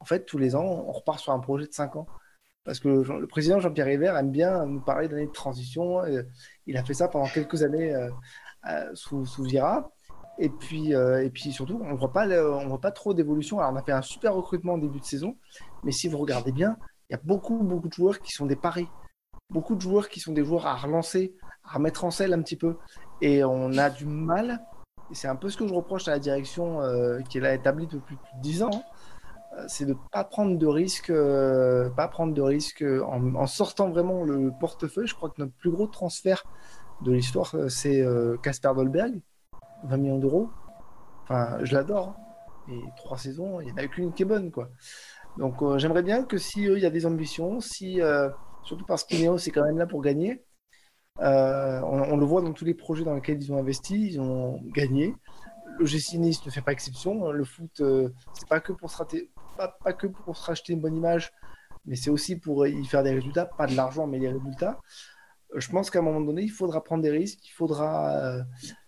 [0.00, 2.06] en fait, tous les ans, on repart sur un projet de 5 ans.
[2.64, 6.02] Parce que le, président Jean-Pierre River aime bien nous parler d'années de transition.
[6.66, 8.10] il a fait ça pendant quelques années euh,
[8.94, 9.90] sous, sous, Vira.
[10.38, 13.58] Et puis, euh, et puis surtout, on ne voit, pas voit pas trop d'évolution.
[13.58, 15.36] Alors, on a fait un super recrutement en début de saison,
[15.82, 16.76] mais si vous regardez bien,
[17.10, 18.88] il y a beaucoup, beaucoup de joueurs qui sont des paris.
[19.50, 21.34] Beaucoup de joueurs qui sont des joueurs à relancer,
[21.64, 22.76] à remettre en selle un petit peu.
[23.20, 24.64] Et on a du mal,
[25.10, 27.88] et c'est un peu ce que je reproche à la direction euh, qui est établie
[27.88, 28.84] depuis plus de 10 ans,
[29.66, 31.12] c'est de ne pas prendre de risques,
[31.96, 35.08] pas en, sortant vraiment le portefeuille.
[35.08, 36.44] Je crois que notre plus gros transfert
[37.02, 38.04] de l'histoire, c'est
[38.42, 39.20] Casper Dolberg,
[39.84, 40.50] 20 millions d'euros.
[41.22, 42.16] Enfin, je l'adore.
[42.70, 44.50] Et trois saisons, il n'y en a qu'une qui est bonne.
[44.50, 44.68] Quoi.
[45.38, 48.00] Donc j'aimerais bien que si il y a des ambitions, si,
[48.64, 50.44] surtout parce qu'Ineos c'est quand même là pour gagner,
[51.18, 55.14] on, le voit dans tous les projets dans lesquels ils ont investi, ils ont gagné.
[55.78, 57.30] Le GC ne fait pas exception.
[57.30, 57.82] Le foot,
[58.34, 58.90] c'est pas que pour
[59.56, 61.32] pas, pas que pour se racheter une bonne image,
[61.84, 64.78] mais c'est aussi pour y faire des résultats, pas de l'argent, mais des résultats.
[65.54, 68.42] Euh, je pense qu'à un moment donné, il faudra prendre des risques, il faudra euh,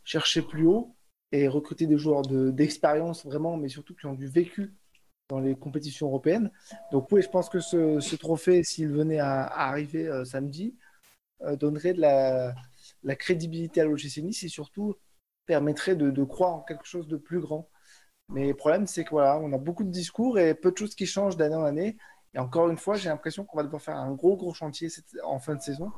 [0.05, 0.97] chercher plus haut
[1.33, 4.75] et recruter des joueurs d'expérience vraiment, mais surtout qui ont du vécu
[5.29, 6.51] dans les compétitions européennes.
[6.91, 10.77] Donc oui, je pense que ce, trophée, s'il venait à, arriver euh, samedi,
[11.59, 12.55] donnerait de la,
[13.17, 14.95] crédibilité à l'OGC Nice et surtout
[15.47, 17.71] permettrait de, croire en quelque chose de plus grand.
[18.29, 21.07] Mais le problème, c'est que on a beaucoup de discours et peu de choses qui
[21.07, 21.97] changent d'année en année.
[22.35, 24.89] Et encore une fois, j'ai l'impression qu'on va devoir faire un gros, gros chantier
[25.25, 25.91] en fin de saison,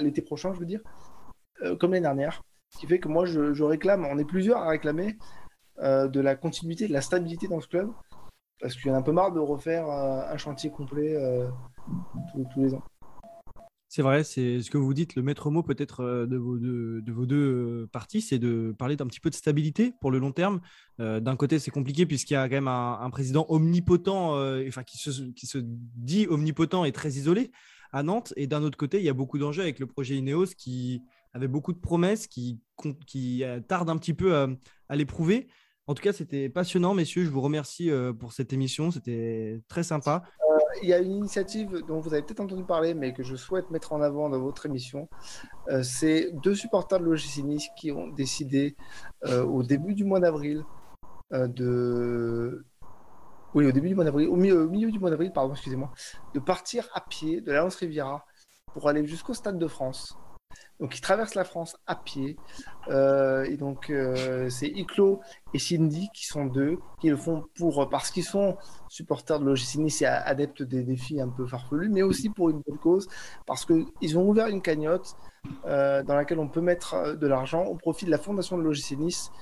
[0.00, 0.80] l'été prochain, je veux dire,
[1.62, 2.42] euh, comme l'année dernière.
[2.70, 5.16] Ce qui fait que moi, je, réclame, on est plusieurs à réclamer
[5.78, 7.90] euh, de la continuité, de la stabilité dans ce club,
[8.60, 11.16] parce qu'il y en a un peu marre de refaire euh, un chantier complet
[12.52, 12.82] tous les ans.
[13.98, 15.16] C'est vrai, c'est ce que vous dites.
[15.16, 17.02] Le maître mot peut-être euh, de vos deux,
[17.34, 20.60] euh, parties, c'est de parler d'un petit peu de stabilité pour le long terme.
[21.00, 24.36] Euh, d'un côté, c'est compliqué puisqu'il y a quand même un, président omnipotent,
[24.68, 27.50] enfin qui se, qui se dit omnipotent et très isolé
[27.90, 28.32] à Nantes.
[28.36, 31.48] Et d'un autre côté, il y a beaucoup d'enjeux avec le projet Ineos qui avait
[31.48, 32.60] beaucoup de promesses, qui,
[33.04, 34.46] qui tarde un petit peu à,
[34.88, 35.48] à les prouver.
[35.88, 37.24] En tout cas, c'était passionnant, messieurs.
[37.24, 37.90] Je vous remercie
[38.20, 38.92] pour cette émission.
[38.92, 40.22] C'était très sympa
[40.82, 43.70] il y a une initiative dont vous avez peut-être entendu parler, mais que je souhaite
[43.70, 45.08] mettre en avant dans votre émission.
[45.68, 48.76] Euh, c'est deux supporters de l'OGC Nice qui ont décidé
[49.26, 50.64] euh, au début du mois d'avril
[51.32, 52.64] euh, de.
[53.54, 55.90] Oui, au début du mois d'avril, au milieu, du mois d'avril, pardon, excusez-moi,
[56.34, 58.24] de partir à pied de l'Alliance Riviera
[58.74, 60.18] pour aller jusqu'au Stade de France
[60.80, 62.36] donc, ils traversent la France à pied.
[62.88, 65.20] Euh, et donc, euh, c'est Iclo
[65.52, 68.56] et Cindy qui sont deux, qui le font pour, parce qu'ils sont
[68.88, 72.60] supporters de l'OGC Nice et adeptes des défis un peu farfelus, mais aussi pour une
[72.60, 73.08] bonne cause,
[73.44, 75.16] parce qu'ils ont ouvert une cagnotte
[75.66, 78.96] euh, dans laquelle on peut mettre de l'argent au profit de la fondation de l'OGC
[78.98, 79.32] Nice,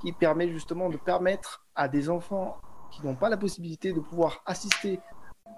[0.00, 2.56] qui permet justement de permettre à des enfants
[2.90, 5.00] qui n'ont pas la possibilité de pouvoir assister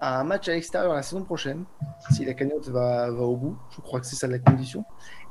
[0.01, 1.63] à un match à l'extérieur la saison prochaine,
[2.09, 3.57] si la cagnotte va, va au bout.
[3.69, 4.83] Je crois que c'est ça la condition.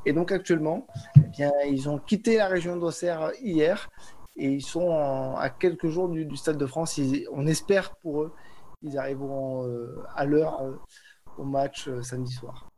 [0.06, 0.86] Et donc actuellement,
[1.16, 3.88] eh bien, ils ont quitté la région d'Auxerre hier
[4.36, 6.98] et ils sont à quelques jours du, Stade de France.
[7.32, 8.32] on espère pour eux
[8.80, 10.72] qu'ils arriveront euh, à l'heure euh,
[11.36, 12.70] au match euh, samedi soir.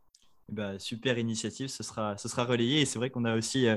[0.49, 2.81] Eh ben, super initiative, ce sera, ce sera relayé.
[2.81, 3.67] Et c'est vrai qu'on a aussi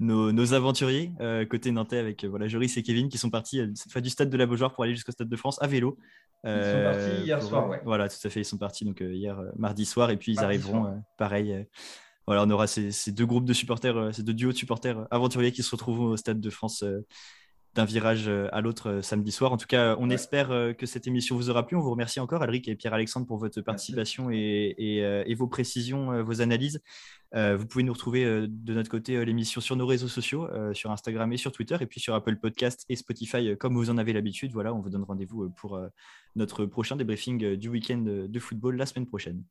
[0.00, 1.12] nos, aventuriers
[1.50, 4.36] côté nantais avec voilà, Joris et Kevin qui sont partis cette fois du Stade de
[4.38, 5.98] la Beaujoire pour aller jusqu'au Stade de France à vélo.
[6.44, 7.82] Ils sont partis hier soir, ouais.
[7.84, 8.40] Voilà, tout à fait.
[8.40, 11.66] Ils sont partis donc hier mardi soir et puis ils arriveront pareil
[12.28, 15.50] voilà, on aura ces, deux groupes de supporters, euh, ces deux duos de supporters aventuriers
[15.50, 17.00] qui se retrouvent au Stade de France euh,
[17.74, 19.50] d'un virage euh, à l'autre samedi soir.
[19.50, 21.78] En tout cas, on espère que cette émission vous aura plu.
[21.78, 26.82] On vous remercie encore, Alric et Pierre-Alexandre, pour votre participation et, vos précisions, vos analyses.
[27.32, 31.38] vous pouvez nous retrouver de notre côté l'émission sur nos réseaux sociaux, sur Instagram et
[31.38, 34.52] sur Twitter, et puis sur Apple Podcast et Spotify, comme vous en avez l'habitude.
[34.52, 35.80] Voilà, on vous donne rendez-vous pour
[36.36, 39.42] notre prochain débriefing du week-end de football la semaine prochaine.